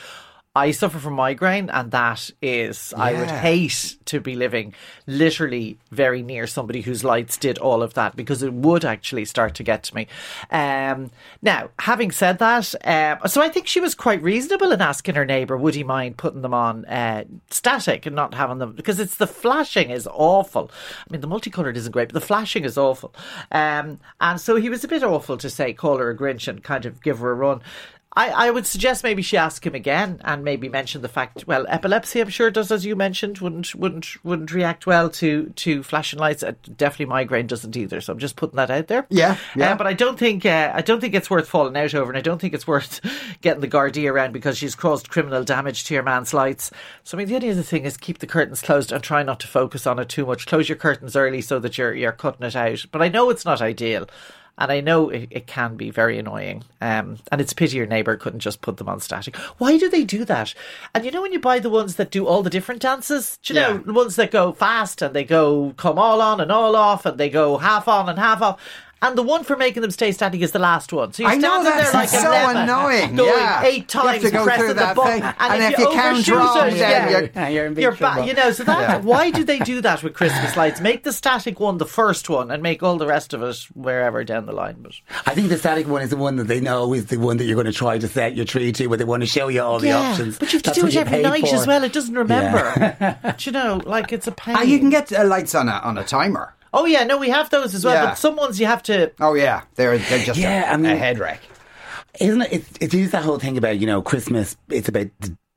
I 0.56 0.72
suffer 0.72 0.98
from 0.98 1.14
migraine 1.14 1.70
and 1.70 1.92
that 1.92 2.28
is 2.42 2.92
I 2.96 3.12
would 3.12 3.30
hate 3.30 3.96
to 4.06 4.18
be 4.18 4.34
living 4.34 4.74
literally 5.06 5.78
very 5.92 6.24
near 6.24 6.48
somebody 6.48 6.80
whose 6.80 7.04
lights 7.04 7.36
did 7.36 7.56
all 7.58 7.84
of 7.84 7.94
that 7.94 8.16
because 8.16 8.42
it 8.42 8.52
would 8.52 8.84
actually 8.84 9.26
start 9.26 9.54
to 9.54 9.62
get 9.62 9.84
to 9.84 9.94
me. 9.94 10.08
Um, 10.50 11.12
now, 11.40 11.70
having 11.78 12.10
said 12.10 12.40
that, 12.40 12.74
um, 12.84 13.28
so 13.28 13.40
I 13.40 13.48
think 13.48 13.68
she 13.68 13.78
was 13.78 13.94
quite 13.94 14.20
reasonable 14.24 14.72
in 14.72 14.80
asking 14.80 15.14
her 15.14 15.24
neighbour, 15.24 15.56
would 15.56 15.76
he 15.76 15.84
mind 15.84 16.16
putting 16.16 16.42
them 16.42 16.54
on 16.54 16.84
uh, 16.86 17.22
static 17.50 18.04
and 18.04 18.16
not 18.16 18.34
having 18.34 18.58
them 18.58 18.72
because 18.72 18.98
it's 18.98 19.14
the 19.14 19.28
flashing 19.28 19.90
is 19.90 20.08
awful. 20.10 20.72
I 21.08 21.12
mean, 21.12 21.20
the 21.20 21.28
multicoloured 21.28 21.76
isn't 21.76 21.92
great, 21.92 22.08
but 22.08 22.20
the 22.20 22.26
flashing 22.26 22.64
is 22.64 22.76
awful. 22.76 23.14
Um, 23.52 24.00
and 24.20 24.40
so 24.40 24.56
he 24.56 24.68
was 24.68 24.82
a 24.82 24.88
bit 24.88 25.04
awful 25.04 25.36
to 25.36 25.48
say, 25.48 25.72
call 25.72 25.98
her 25.98 26.10
a 26.10 26.16
Grinch 26.16 26.48
and 26.48 26.60
kind 26.60 26.86
of 26.86 27.00
give 27.04 27.20
her 27.20 27.30
a 27.30 27.34
run. 27.34 27.62
I, 28.16 28.48
I 28.48 28.50
would 28.50 28.66
suggest 28.66 29.04
maybe 29.04 29.22
she 29.22 29.36
ask 29.36 29.64
him 29.64 29.76
again 29.76 30.20
and 30.24 30.42
maybe 30.42 30.68
mention 30.68 31.00
the 31.00 31.08
fact. 31.08 31.44
Well, 31.46 31.64
epilepsy, 31.68 32.20
I'm 32.20 32.28
sure 32.28 32.50
does, 32.50 32.72
as 32.72 32.84
you 32.84 32.96
mentioned, 32.96 33.38
wouldn't 33.38 33.72
wouldn't 33.76 34.24
wouldn't 34.24 34.52
react 34.52 34.84
well 34.84 35.08
to 35.10 35.50
to 35.50 35.84
flashing 35.84 36.18
lights. 36.18 36.42
Uh, 36.42 36.54
definitely, 36.76 37.06
migraine 37.06 37.46
doesn't 37.46 37.76
either. 37.76 38.00
So 38.00 38.12
I'm 38.12 38.18
just 38.18 38.34
putting 38.34 38.56
that 38.56 38.70
out 38.70 38.88
there. 38.88 39.06
Yeah, 39.10 39.36
yeah. 39.54 39.72
Uh, 39.72 39.76
but 39.76 39.86
I 39.86 39.92
don't 39.92 40.18
think 40.18 40.44
uh, 40.44 40.72
I 40.74 40.82
don't 40.82 41.00
think 41.00 41.14
it's 41.14 41.30
worth 41.30 41.48
falling 41.48 41.76
out 41.76 41.94
over, 41.94 42.10
and 42.10 42.18
I 42.18 42.20
don't 42.20 42.40
think 42.40 42.52
it's 42.52 42.66
worth 42.66 43.00
getting 43.42 43.60
the 43.60 43.68
Gardaí 43.68 44.10
around 44.10 44.32
because 44.32 44.58
she's 44.58 44.74
caused 44.74 45.10
criminal 45.10 45.44
damage 45.44 45.84
to 45.84 45.94
your 45.94 46.02
man's 46.02 46.34
lights. 46.34 46.72
So 47.04 47.16
I 47.16 47.18
mean, 47.18 47.28
the 47.28 47.36
only 47.36 47.50
other 47.50 47.62
thing 47.62 47.84
is 47.84 47.96
keep 47.96 48.18
the 48.18 48.26
curtains 48.26 48.60
closed 48.60 48.90
and 48.90 49.04
try 49.04 49.22
not 49.22 49.38
to 49.40 49.46
focus 49.46 49.86
on 49.86 50.00
it 50.00 50.08
too 50.08 50.26
much. 50.26 50.46
Close 50.46 50.68
your 50.68 50.78
curtains 50.78 51.14
early 51.14 51.42
so 51.42 51.60
that 51.60 51.78
you're 51.78 51.94
you're 51.94 52.10
cutting 52.10 52.44
it 52.44 52.56
out. 52.56 52.86
But 52.90 53.02
I 53.02 53.08
know 53.08 53.30
it's 53.30 53.44
not 53.44 53.62
ideal. 53.62 54.08
And 54.60 54.70
I 54.70 54.80
know 54.80 55.08
it, 55.08 55.28
it 55.30 55.46
can 55.46 55.76
be 55.76 55.90
very 55.90 56.18
annoying. 56.18 56.64
Um, 56.80 57.18
and 57.32 57.40
it's 57.40 57.52
a 57.52 57.54
pity 57.54 57.78
your 57.78 57.86
neighbour 57.86 58.16
couldn't 58.16 58.40
just 58.40 58.60
put 58.60 58.76
them 58.76 58.88
on 58.88 59.00
static. 59.00 59.34
Why 59.58 59.78
do 59.78 59.88
they 59.88 60.04
do 60.04 60.24
that? 60.26 60.54
And 60.94 61.04
you 61.04 61.10
know 61.10 61.22
when 61.22 61.32
you 61.32 61.40
buy 61.40 61.58
the 61.58 61.70
ones 61.70 61.96
that 61.96 62.10
do 62.10 62.26
all 62.26 62.42
the 62.42 62.50
different 62.50 62.82
dances? 62.82 63.38
Do 63.42 63.54
you 63.54 63.60
know, 63.60 63.78
the 63.78 63.92
ones 63.92 64.16
that 64.16 64.30
go 64.30 64.52
fast 64.52 65.02
and 65.02 65.14
they 65.14 65.24
go 65.24 65.74
come 65.76 65.98
all 65.98 66.20
on 66.20 66.40
and 66.40 66.52
all 66.52 66.76
off 66.76 67.06
and 67.06 67.18
they 67.18 67.30
go 67.30 67.56
half 67.58 67.88
on 67.88 68.08
and 68.08 68.18
half 68.18 68.42
off. 68.42 68.60
And 69.02 69.16
the 69.16 69.22
one 69.22 69.44
for 69.44 69.56
making 69.56 69.80
them 69.80 69.90
stay 69.90 70.12
static 70.12 70.42
is 70.42 70.52
the 70.52 70.58
last 70.58 70.92
one. 70.92 71.14
So 71.14 71.22
you're 71.22 71.32
I 71.32 71.36
know 71.36 71.62
standing 71.62 71.72
that's 71.72 71.90
there 71.92 72.00
like 72.02 72.08
so 72.10 72.18
a 72.18 72.30
leper, 72.30 72.58
annoying, 72.58 73.16
going 73.16 73.28
yeah. 73.40 73.62
eight 73.64 73.94
You 73.94 74.00
have 74.00 74.10
times, 74.10 74.22
to 74.24 74.30
go 74.30 74.44
pressing 74.44 74.60
through 74.66 74.74
the 74.74 74.80
that 74.80 74.96
button, 74.96 75.12
thing, 75.22 75.22
and, 75.22 75.52
and 75.54 75.62
if, 75.62 75.72
if 75.72 75.78
you, 75.78 75.84
you 75.88 75.94
count 75.94 76.14
overshoot 76.16 76.34
wrong, 76.36 76.68
it, 76.68 76.76
yeah, 76.76 77.08
you're- 77.10 77.30
Yeah, 77.34 77.48
you're 77.48 77.66
in 77.66 77.72
big 77.74 77.82
you're 77.82 77.94
trouble. 77.96 78.22
ba- 78.22 78.28
you 78.28 78.34
know, 78.34 78.50
so 78.52 78.64
that 78.64 79.02
why 79.04 79.30
do 79.30 79.42
they 79.42 79.58
do 79.60 79.80
that 79.80 80.02
with 80.02 80.12
Christmas 80.12 80.54
lights? 80.54 80.82
Make 80.82 81.04
the 81.04 81.14
static 81.14 81.58
one 81.60 81.78
the 81.78 81.86
first 81.86 82.28
one, 82.28 82.50
and 82.50 82.62
make 82.62 82.82
all 82.82 82.98
the 82.98 83.06
rest 83.06 83.32
of 83.32 83.42
it 83.42 83.56
wherever 83.72 84.22
down 84.22 84.44
the 84.44 84.52
line. 84.52 84.76
But 84.82 84.92
I 85.26 85.34
think 85.34 85.48
the 85.48 85.56
static 85.56 85.88
one 85.88 86.02
is 86.02 86.10
the 86.10 86.16
one 86.18 86.36
that 86.36 86.48
they 86.48 86.60
know 86.60 86.92
is 86.92 87.06
the 87.06 87.16
one 87.16 87.38
that 87.38 87.44
you're 87.44 87.54
going 87.56 87.66
to 87.66 87.72
try 87.72 87.96
to 87.98 88.06
set 88.06 88.36
your 88.36 88.44
tree 88.44 88.70
to, 88.72 88.88
but 88.90 88.98
they 88.98 89.06
want 89.06 89.22
to 89.22 89.26
show 89.26 89.48
you 89.48 89.62
all 89.62 89.78
the 89.78 89.92
options. 89.92 90.38
but 90.38 90.52
you 90.52 90.58
have 90.58 90.62
to 90.64 90.68
That's 90.70 90.78
do 90.80 90.86
it 90.88 90.96
every 90.96 91.22
night 91.22 91.48
for. 91.48 91.54
as 91.54 91.66
well. 91.66 91.84
It 91.84 91.94
doesn't 91.94 92.14
remember. 92.14 93.16
do 93.38 93.44
you 93.48 93.52
know, 93.52 93.80
like 93.86 94.12
it's 94.12 94.26
a 94.26 94.32
pain. 94.32 94.56
Ah, 94.58 94.62
you 94.62 94.78
can 94.78 94.90
get 94.90 95.10
uh, 95.10 95.24
lights 95.24 95.54
on 95.54 95.68
a 95.70 95.72
on 95.72 95.96
a 95.96 96.04
timer. 96.04 96.54
Oh 96.72 96.86
yeah, 96.86 97.04
no, 97.04 97.18
we 97.18 97.28
have 97.30 97.50
those 97.50 97.74
as 97.74 97.84
well. 97.84 97.94
Yeah. 97.94 98.06
But 98.06 98.14
some 98.18 98.36
ones 98.36 98.58
you 98.60 98.66
have 98.66 98.82
to. 98.84 99.12
Oh 99.20 99.34
yeah, 99.34 99.62
they're 99.74 99.98
they're 99.98 100.24
just 100.24 100.38
Yeah, 100.38 100.70
a, 100.70 100.74
I 100.74 100.76
mean- 100.76 100.92
a 100.92 100.96
head 100.96 101.18
wreck. 101.18 101.40
Isn't 102.20 102.42
it? 102.42 102.64
It's, 102.80 102.94
it's 102.94 103.12
that 103.12 103.22
whole 103.24 103.38
thing 103.38 103.56
about 103.56 103.78
you 103.78 103.86
know 103.86 104.02
Christmas. 104.02 104.56
It's 104.68 104.88
about 104.88 105.06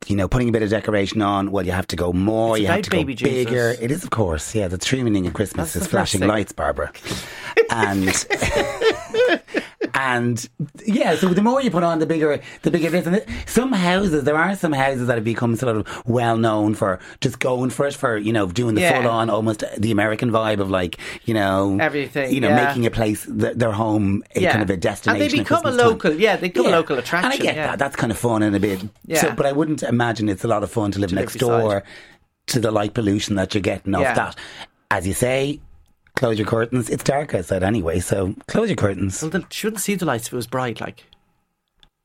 you 0.06 0.16
know 0.16 0.28
putting 0.28 0.50
a 0.50 0.52
bit 0.52 0.62
of 0.62 0.70
decoration 0.70 1.22
on. 1.22 1.52
Well, 1.52 1.66
you 1.66 1.72
have 1.72 1.88
to 1.88 1.96
go 1.96 2.14
more. 2.14 2.56
It's 2.56 2.62
you 2.62 2.68
have 2.68 2.76
about 2.76 2.84
to 2.84 2.90
go 2.92 3.04
Jesus. 3.14 3.46
bigger. 3.46 3.76
It 3.82 3.90
is, 3.90 4.04
of 4.04 4.12
course. 4.12 4.54
Yeah, 4.54 4.68
the 4.68 4.78
true 4.78 5.04
meaning 5.04 5.26
of 5.26 5.34
Christmas 5.34 5.74
That's 5.74 5.86
is 5.86 5.92
flashing 5.92 6.22
lights, 6.22 6.52
Barbara. 6.52 6.92
and 7.72 8.04
and 9.96 10.50
yeah, 10.86 11.16
so 11.16 11.28
the 11.30 11.42
more 11.42 11.62
you 11.62 11.70
put 11.70 11.84
on, 11.84 12.00
the 12.00 12.06
bigger 12.06 12.40
the 12.64 12.72
bigger 12.72 12.88
it 12.88 12.94
is. 12.96 13.08
And 13.08 13.24
some 13.46 13.72
houses, 13.72 14.24
there 14.24 14.36
are 14.36 14.56
some 14.56 14.72
houses 14.74 15.08
that 15.08 15.16
have 15.16 15.24
become 15.24 15.56
sort 15.56 15.76
of 15.78 16.04
well 16.08 16.38
known 16.38 16.74
for 16.74 17.00
just 17.22 17.40
going 17.40 17.70
for 17.70 17.86
it, 17.86 17.94
for 17.94 18.18
you 18.18 18.34
know 18.34 18.48
doing 18.48 18.76
the 18.76 18.82
Yeah. 18.82 19.02
full 19.02 19.10
on, 19.10 19.30
almost 19.30 19.64
the 19.78 19.92
American 19.92 20.32
vibe 20.32 20.60
of 20.60 20.70
like 20.72 20.98
you 21.26 21.34
know 21.34 21.78
Everything, 21.80 22.34
you 22.34 22.42
know, 22.42 22.50
yeah. 22.50 22.66
making 22.66 22.86
a 22.86 22.92
place 22.92 23.26
th- 23.26 23.56
their 23.56 23.72
home 23.72 24.24
a 24.36 24.42
Yeah. 24.42 24.52
kind 24.52 24.64
of 24.64 24.70
a 24.70 24.78
destination. 24.78 25.22
And 25.22 25.32
they 25.32 25.38
become 25.38 25.60
a 25.60 25.62
Christmas 25.62 25.78
time. 25.82 25.90
local- 25.92 26.14
yeah, 26.14 26.36
they 26.38 26.48
become 26.50 26.66
a 26.68 26.70
local 26.70 26.98
attraction, 26.98 27.32
And 27.32 27.40
I 27.40 27.44
get 27.44 27.56
that. 27.56 27.78
That's 27.80 27.96
kind 27.96 28.12
of 28.12 28.18
fun 28.18 28.42
and 28.44 28.56
a 28.56 28.60
bit. 28.60 28.82
Yeah. 29.06 29.22
So, 29.22 29.32
but 29.36 29.46
I 29.46 29.52
wouldn't 29.52 29.84
imagine 29.84 30.28
it's 30.30 30.44
a 30.44 30.48
lot 30.48 30.64
of 30.64 30.72
fun 30.72 30.92
to 30.92 31.00
live 31.00 31.10
To 31.12 31.16
live 31.16 31.26
next 31.26 31.36
door 31.40 31.84
to 32.48 32.60
the 32.60 32.72
light 32.72 32.94
pollution 32.94 33.36
that 33.36 33.54
you're 33.54 33.62
getting 33.62 33.94
off 33.96 34.16
that. 34.16 34.36
As 34.92 35.08
you 35.08 35.14
say, 35.14 35.60
close 36.16 36.38
your 36.38 36.48
curtains. 36.48 36.90
It's 36.90 37.04
dark 37.04 37.34
outside 37.34 37.64
anyway, 37.64 38.00
so 38.00 38.36
close 38.48 38.70
your 38.70 38.76
curtains. 38.76 39.22
Well, 39.22 39.32
the, 39.32 39.46
she 39.50 39.68
wouldn't 39.68 39.82
see 39.82 39.96
the 39.96 40.06
lights 40.06 40.28
if 40.28 40.34
it 40.34 40.36
was 40.36 40.48
bright. 40.48 40.80
Like, 40.82 41.06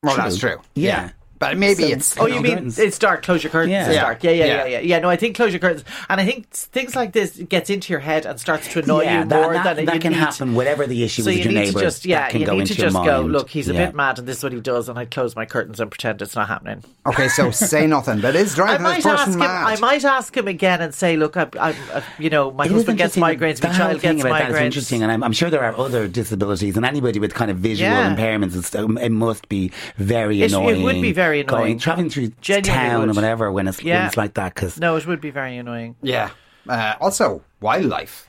Well, 0.03 0.16
that's 0.16 0.38
true. 0.38 0.61
Yeah. 0.75 1.11
But 1.38 1.57
maybe 1.57 1.83
So- 1.83 1.88
it's 1.88 2.18
oh, 2.18 2.27
you 2.27 2.40
mean 2.40 2.53
curtains. 2.55 2.79
it's 2.79 2.98
dark? 2.98 3.22
Close 3.22 3.42
your 3.42 3.51
curtains. 3.51 3.72
Yeah. 3.72 3.87
It's 3.87 3.94
Yeah. 3.94 4.03
dark. 4.03 4.24
Yeah, 4.24 4.31
yeah, 4.33 4.44
yeah, 4.44 4.55
Yeah. 4.57 4.66
yeah, 4.66 4.79
yeah. 4.81 4.98
No, 5.01 5.09
I 5.09 5.16
think 5.16 5.37
close 5.37 5.53
your 5.53 5.61
curtains, 5.61 5.85
and 6.09 6.20
I 6.20 6.24
think 6.24 6.51
things 6.51 6.96
like 6.96 7.12
this 7.12 7.37
gets 7.48 7.70
into 7.70 7.92
your 7.92 8.01
head 8.01 8.27
and 8.27 8.38
starts 8.40 8.68
to 8.72 8.81
annoy 8.83 9.03
yeah, 9.05 9.22
you 9.22 9.29
that, 9.29 9.42
more 9.42 9.53
that, 9.55 9.77
than 9.77 9.87
that 9.87 9.94
you 9.94 10.01
can 10.01 10.12
need. 10.12 10.18
happen. 10.18 10.55
Whatever 10.55 10.87
the 10.87 11.03
issue 11.05 11.22
So 11.22 11.31
is 11.31 11.37
you 11.38 11.44
with 11.44 11.53
your 11.53 11.62
neighbour, 11.64 11.81
just 11.81 12.05
yeah, 12.07 12.20
that 12.20 12.31
can 12.31 12.40
you 12.40 12.46
go 12.46 12.53
need 12.55 12.62
into 12.62 12.74
to 12.74 12.81
your 12.83 12.90
just 12.90 13.05
go. 13.05 13.20
mind. 13.22 13.33
Look, 13.33 13.51
he's 13.51 13.68
a 13.68 13.74
bit 13.74 13.94
mad, 13.94 14.18
and 14.18 14.27
this 14.29 14.38
is 14.38 14.42
what 14.42 14.53
he 14.53 14.61
does, 14.61 14.88
and 14.88 14.98
I'd 14.98 15.11
close 15.11 15.37
my 15.37 15.44
curtains 15.46 15.81
and 15.81 15.90
pretend 15.90 16.22
it's 16.22 16.35
not 16.37 16.48
happening. 16.48 16.83
okay. 17.07 17.29
So 17.29 17.51
say 17.53 17.87
nothing, 17.87 18.20
but 18.20 18.35
it's 18.37 18.53
I 18.55 18.57
driving 18.57 18.83
might 18.83 18.96
this 18.96 19.07
ask 19.07 19.16
person 19.27 19.33
him. 19.35 19.38
mad. 19.40 19.66
I 19.66 19.81
might 19.81 20.05
ask 20.05 20.37
him 20.37 20.48
again 20.48 20.81
and 20.81 20.94
say, 20.94 21.16
"Look, 21.16 21.37
I, 21.37 21.46
I, 21.61 21.70
I 21.94 22.03
you 22.18 22.31
know, 22.31 22.51
my 22.51 22.64
It 22.64 22.68
is 22.68 22.72
husband 22.74 22.98
gets 22.98 23.16
migraines. 23.16 23.62
My 23.62 23.72
child 23.72 24.01
gets 24.01 24.20
about 24.22 24.38
that 24.38 24.51
is 24.51 24.57
migraines." 24.57 24.62
interesting, 24.64 25.03
and 25.03 25.12
I'm, 25.12 25.22
I'm 25.22 25.33
sure 25.33 25.51
there 25.51 25.62
are 25.64 25.77
other 25.79 26.09
disabilities, 26.09 26.77
and 26.77 26.85
anybody 26.87 27.18
with 27.18 27.35
kind 27.35 27.51
of 27.51 27.59
visual 27.59 27.90
impairments, 27.90 28.98
it 29.01 29.12
must 29.12 29.48
be 29.48 29.70
very 29.96 30.42
It- 30.42 30.46
it 30.46 30.53
annoying. 30.53 30.83
would 30.83 31.01
be 31.03 31.12
very 31.12 31.28
Going, 31.33 31.62
annoying. 31.62 31.79
traveling 31.79 32.11
through 32.11 32.33
Genuinely 32.41 32.88
town 32.88 33.01
would. 33.01 33.11
or 33.11 33.12
whatever 33.14 33.53
when 33.53 33.69
it's, 33.69 33.83
when 33.83 34.07
it's 34.07 34.17
like 34.17 34.35
that. 34.35 34.55
Because 34.55 34.79
No, 34.79 34.97
it 34.97 35.07
would 35.07 35.21
be 35.21 35.31
very 35.31 35.57
annoying. 35.57 35.97
Yeah. 36.03 36.31
Uh, 36.69 36.95
also, 37.01 37.43
wildlife. 37.61 38.27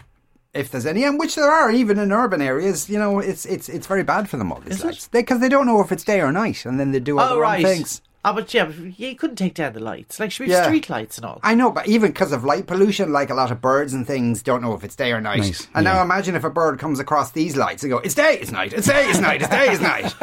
If 0.53 0.71
there's 0.71 0.85
any, 0.85 1.03
and 1.03 1.19
which 1.19 1.35
there 1.35 1.49
are, 1.49 1.69
even 1.69 1.99
in 1.99 2.11
urban 2.11 2.41
areas, 2.41 2.89
you 2.89 2.97
know, 2.97 3.19
it's 3.19 3.45
it's 3.45 3.69
it's 3.69 3.85
very 3.85 4.03
bad 4.03 4.27
for 4.27 4.37
them 4.37 4.51
all 4.51 4.59
these 4.61 4.83
Is 4.83 5.07
because 5.11 5.39
they, 5.39 5.49
don't 5.49 5.67
know 5.67 5.79
if 5.81 5.91
it's 5.91 6.03
day 6.03 6.21
or 6.21 6.31
night, 6.31 6.65
and 6.65 6.79
then 6.79 6.91
they 6.91 6.99
do 6.99 7.19
all 7.19 7.25
Oh 7.25 7.35
the 7.35 7.41
wrong 7.41 7.51
right. 7.51 7.65
things. 7.65 8.01
Oh, 8.25 8.33
but 8.33 8.53
yeah, 8.53 8.65
but 8.65 8.75
you 8.99 9.15
couldn't 9.15 9.37
take 9.37 9.53
down 9.53 9.71
the 9.73 9.79
lights. 9.79 10.19
Like, 10.19 10.31
should 10.31 10.47
we 10.47 10.51
Yeah. 10.51 10.63
street 10.65 10.89
lights 10.89 11.17
and 11.17 11.25
all? 11.25 11.39
I 11.41 11.55
know, 11.55 11.71
but 11.71 11.87
even 11.87 12.11
because 12.11 12.33
of 12.33 12.43
light 12.43 12.67
pollution, 12.67 13.13
like 13.13 13.29
a 13.29 13.33
lot 13.33 13.49
of 13.49 13.61
birds 13.61 13.93
and 13.93 14.05
things 14.05 14.43
don't 14.43 14.61
know 14.61 14.73
if 14.73 14.83
it's 14.83 14.95
day 14.95 15.13
or 15.13 15.21
night. 15.21 15.39
Nice, 15.39 15.67
And 15.73 15.85
yeah. 15.85 15.93
now 15.93 16.01
imagine 16.01 16.35
if 16.35 16.43
a 16.43 16.49
bird 16.49 16.79
comes 16.79 16.99
across 16.99 17.31
these 17.31 17.55
lights 17.55 17.81
and 17.83 17.89
go, 17.91 17.99
"It's 17.99 18.13
day, 18.15 18.37
it's 18.41 18.51
night, 18.51 18.73
it's 18.73 18.87
day, 18.87 19.09
it's 19.09 19.19
night, 19.19 19.41
it's 19.41 19.49
day, 19.49 19.67
it's 19.69 19.81
night." 19.81 20.13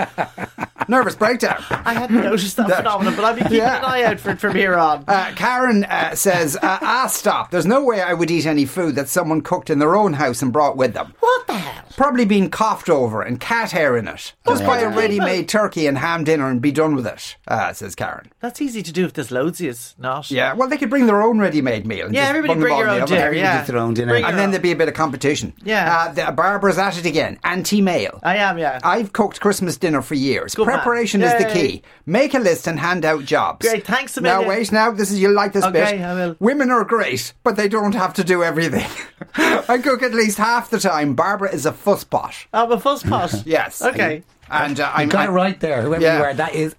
Nervous 0.88 1.16
breakdown. 1.16 1.64
I 1.70 1.94
hadn't 1.94 2.22
noticed 2.22 2.56
that 2.58 2.70
phenomenon, 2.70 3.16
but 3.16 3.24
I'll 3.24 3.34
be 3.34 3.40
keeping 3.40 3.56
Yeah. 3.58 3.78
an 3.78 3.84
eye 3.84 4.02
out 4.04 4.20
for 4.20 4.30
it 4.30 4.40
from 4.40 4.54
here 4.54 4.76
on. 4.76 5.04
Uh, 5.08 5.32
Karen 5.34 5.84
uh, 5.84 6.14
says, 6.14 6.54
uh, 6.56 6.78
"Ah, 6.80 7.06
stop! 7.08 7.50
There's 7.50 7.66
no 7.66 7.82
way 7.82 8.00
I 8.02 8.12
would 8.12 8.30
eat 8.30 8.46
any 8.46 8.66
food 8.66 8.94
that 8.94 9.08
someone 9.08 9.40
cooked 9.40 9.68
in 9.70 9.78
their 9.80 9.96
own 9.96 10.12
house 10.12 10.42
and 10.42 10.52
brought 10.52 10.76
with 10.76 10.92
them. 10.94 11.14
what 11.20 11.46
the 11.48 11.54
hell? 11.54 11.84
Probably 11.96 12.24
been 12.24 12.50
coughed 12.50 12.88
over 12.90 13.22
and 13.22 13.40
cat 13.40 13.70
hair 13.72 13.96
in 13.96 14.06
it. 14.06 14.32
Just 14.46 14.64
buy 14.64 14.80
a 14.80 14.88
ready-made 14.88 15.48
turkey 15.48 15.86
and 15.86 15.98
ham 15.98 16.24
dinner 16.24 16.48
and 16.48 16.60
be 16.60 16.70
done 16.72 16.94
with 16.94 17.06
it." 17.06 17.36
Uh, 17.48 17.72
says 17.72 17.85
Karen. 17.94 18.32
That's 18.40 18.60
easy 18.60 18.82
to 18.82 18.92
do 18.92 19.04
if 19.04 19.12
there's 19.12 19.30
loads 19.30 19.60
of 19.60 19.68
us, 19.68 19.94
not. 19.98 20.30
Yeah, 20.30 20.54
well, 20.54 20.68
they 20.68 20.76
could 20.76 20.90
bring 20.90 21.06
their 21.06 21.22
own 21.22 21.38
ready-made 21.38 21.86
meal. 21.86 22.12
Yeah, 22.12 22.28
everybody 22.28 22.58
bring 22.60 22.76
your 22.76 22.88
own 22.88 23.06
dinner. 23.06 23.20
Everybody 23.26 23.38
Yeah, 23.40 23.62
their 23.62 23.78
own 23.78 23.94
dinner. 23.94 24.12
Bring 24.12 24.24
And 24.24 24.36
then 24.38 24.46
own. 24.46 24.50
there'd 24.50 24.62
be 24.62 24.72
a 24.72 24.76
bit 24.76 24.88
of 24.88 24.94
competition. 24.94 25.52
Yeah. 25.64 25.94
Uh, 25.96 26.12
the, 26.12 26.32
Barbara's 26.32 26.78
at 26.78 26.98
it 26.98 27.06
again. 27.06 27.38
Anti-male. 27.44 28.20
I 28.22 28.36
am, 28.36 28.58
yeah. 28.58 28.80
I've 28.82 29.12
cooked 29.12 29.40
Christmas 29.40 29.76
dinner 29.76 30.02
for 30.02 30.14
years. 30.14 30.54
Good. 30.54 30.64
Preparation 30.66 31.22
is 31.22 31.32
the 31.42 31.50
key. 31.52 31.82
Make 32.04 32.34
a 32.34 32.38
list 32.38 32.66
and 32.66 32.78
hand 32.78 33.04
out 33.04 33.24
jobs. 33.24 33.66
Great, 33.66 33.86
thanks 33.86 34.16
a 34.16 34.20
Now 34.20 34.46
wait, 34.46 34.72
now 34.72 34.90
this 34.90 35.10
is 35.10 35.20
you 35.20 35.28
like 35.28 35.52
this 35.52 35.64
Okay, 35.64 35.72
bit. 35.96 36.00
I 36.00 36.14
will. 36.14 36.36
Women 36.40 36.70
are 36.70 36.84
great, 36.84 37.32
but 37.42 37.56
they 37.56 37.68
don't 37.68 37.94
have 37.94 38.14
to 38.14 38.24
do 38.24 38.42
everything. 38.42 38.88
I 39.34 39.78
cook 39.78 40.02
at 40.02 40.14
least 40.14 40.38
half 40.38 40.70
the 40.70 40.78
time. 40.78 41.14
Barbara 41.14 41.52
is 41.52 41.66
a 41.66 41.72
fusspot. 41.72 42.46
I'm 42.52 42.70
a 42.72 42.80
fuzz 42.80 43.02
pot. 43.02 43.34
Yes. 43.46 43.82
Okay. 43.82 44.22
And 44.50 44.78
uh, 44.80 44.90
I'm 44.94 45.06
You 45.08 45.12
got 45.12 45.20
it 45.20 45.24
I'm- 45.26 45.34
right 45.34 45.60
there, 45.60 45.82
whoever 45.82 46.02
Yeah. 46.02 46.18
you 46.18 46.24
are. 46.24 46.34
That 46.34 46.54
is, 46.54 46.74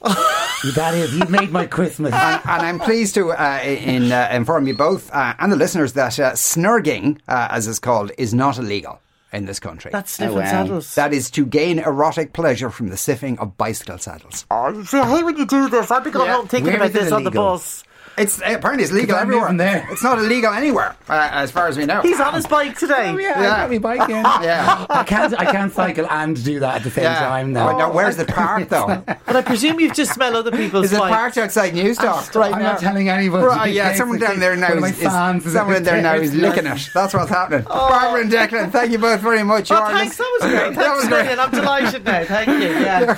that 0.75 0.93
is. 0.95 1.13
You've 1.15 1.29
made 1.29 1.51
my 1.51 1.65
Christmas. 1.65 2.13
and, 2.13 2.41
and 2.45 2.61
I'm 2.61 2.79
pleased 2.79 3.15
to 3.15 3.31
uh, 3.31 3.59
in, 3.63 4.11
uh, 4.11 4.29
inform 4.31 4.67
you 4.67 4.75
both 4.75 5.11
uh, 5.13 5.33
and 5.39 5.51
the 5.51 5.55
listeners 5.57 5.93
that 5.93 6.19
uh, 6.19 6.31
snurging, 6.33 7.19
uh, 7.27 7.47
as 7.51 7.67
it's 7.67 7.79
called, 7.79 8.11
is 8.17 8.33
not 8.33 8.57
illegal 8.57 8.99
in 9.33 9.45
this 9.45 9.59
country. 9.59 9.91
That's 9.91 10.11
sniffing 10.11 10.37
wow. 10.37 10.45
saddles. 10.45 10.95
that 10.95 11.13
is 11.13 11.29
to 11.31 11.45
gain 11.45 11.79
erotic 11.79 12.31
pleasure 12.33 12.69
from 12.69 12.87
the 12.87 12.95
siffing 12.95 13.37
of 13.39 13.57
bicycle 13.57 13.97
saddles. 13.97 14.45
oh, 14.49 14.83
see, 14.83 14.97
I 14.97 15.09
hate 15.17 15.25
when 15.25 15.35
you 15.37 15.45
do 15.45 15.67
this. 15.69 15.91
I've 15.91 16.03
been 16.03 16.13
going 16.13 16.27
Yeah. 16.27 16.37
home 16.37 16.47
thinking 16.47 16.67
Where 16.71 16.77
about 16.77 16.89
is 16.91 16.95
it 16.95 16.99
this 17.03 17.11
on 17.11 17.23
the 17.25 17.31
bus. 17.31 17.83
It's 18.17 18.39
apparently 18.39 18.83
it's 18.83 18.91
legal 18.91 19.15
everywhere. 19.15 19.43
moving 19.43 19.57
there. 19.57 19.87
It's 19.91 20.01
not 20.01 20.17
illegal 20.17 20.51
anywhere, 20.51 20.95
uh, 21.07 21.29
as 21.31 21.51
far 21.51 21.67
as 21.67 21.77
we 21.77 21.85
know. 21.85 22.01
He's 22.01 22.19
on 22.19 22.33
his 22.33 22.47
bike 22.47 22.75
today. 22.77 23.11
Oh, 23.11 23.17
yeah, 23.17 23.41
Yeah. 23.41 23.53
I 23.53 23.57
got 23.57 23.69
me 23.69 23.77
bike 23.77 24.09
in. 24.09 24.23
Yeah. 24.47 24.85
I 24.89 25.03
can't. 25.03 25.39
I 25.39 25.45
can't 25.51 25.71
cycle 25.71 26.07
and 26.09 26.43
do 26.43 26.59
that 26.61 26.77
at 26.77 26.83
the 26.83 26.89
same 26.89 27.03
Yeah. 27.03 27.19
time 27.19 27.53
now. 27.53 27.69
Oh, 27.69 27.77
now, 27.77 27.91
where's 27.91 28.15
the 28.17 28.25
park 28.25 28.69
though? 28.69 29.03
But 29.05 29.35
I 29.35 29.41
presume 29.43 29.79
you've 29.79 29.93
just 29.93 30.13
smelled 30.13 30.35
other 30.35 30.51
people's 30.51 30.85
Is 30.85 30.93
it 30.93 30.99
bikes. 30.99 31.15
parked 31.15 31.37
outside 31.37 31.73
Newstalk 31.73 32.33
right 32.35 32.53
I'm 32.53 32.59
now? 32.63 32.71
not 32.73 32.79
telling 32.79 33.07
anybody. 33.09 33.45
Right, 33.45 33.73
yeah, 33.73 33.93
someone 33.93 34.17
down 34.19 34.39
there 34.39 34.55
now 34.55 34.69
one 34.69 34.77
of 34.79 34.89
is, 34.89 34.97
fans 34.97 35.41
is 35.43 35.47
is 35.47 35.53
someone 35.53 35.75
out 35.75 35.83
there 35.83 36.01
now 36.01 36.13
there. 36.13 36.23
is 36.23 36.33
licking 36.33 36.65
it. 36.65 36.89
That's 36.93 37.13
what's 37.13 37.29
happening. 37.29 37.63
Barbara 37.67 38.21
and 38.21 38.31
Declan, 38.31 38.71
thank 38.71 38.91
you 38.91 38.97
both 38.97 39.21
very 39.21 39.43
much. 39.43 39.69
Oh, 39.71 39.85
thanks. 39.89 40.17
That 40.17 40.37
was 40.41 40.51
great. 40.51 40.75
that 40.75 40.95
was 40.95 41.05
a 41.05 41.07
great. 41.09 41.37
I'm 41.39 41.51
delighted 41.51 42.03
now. 42.03 42.23
Thank 42.25 42.47
you. 42.49 42.69
Yeah. 42.69 43.17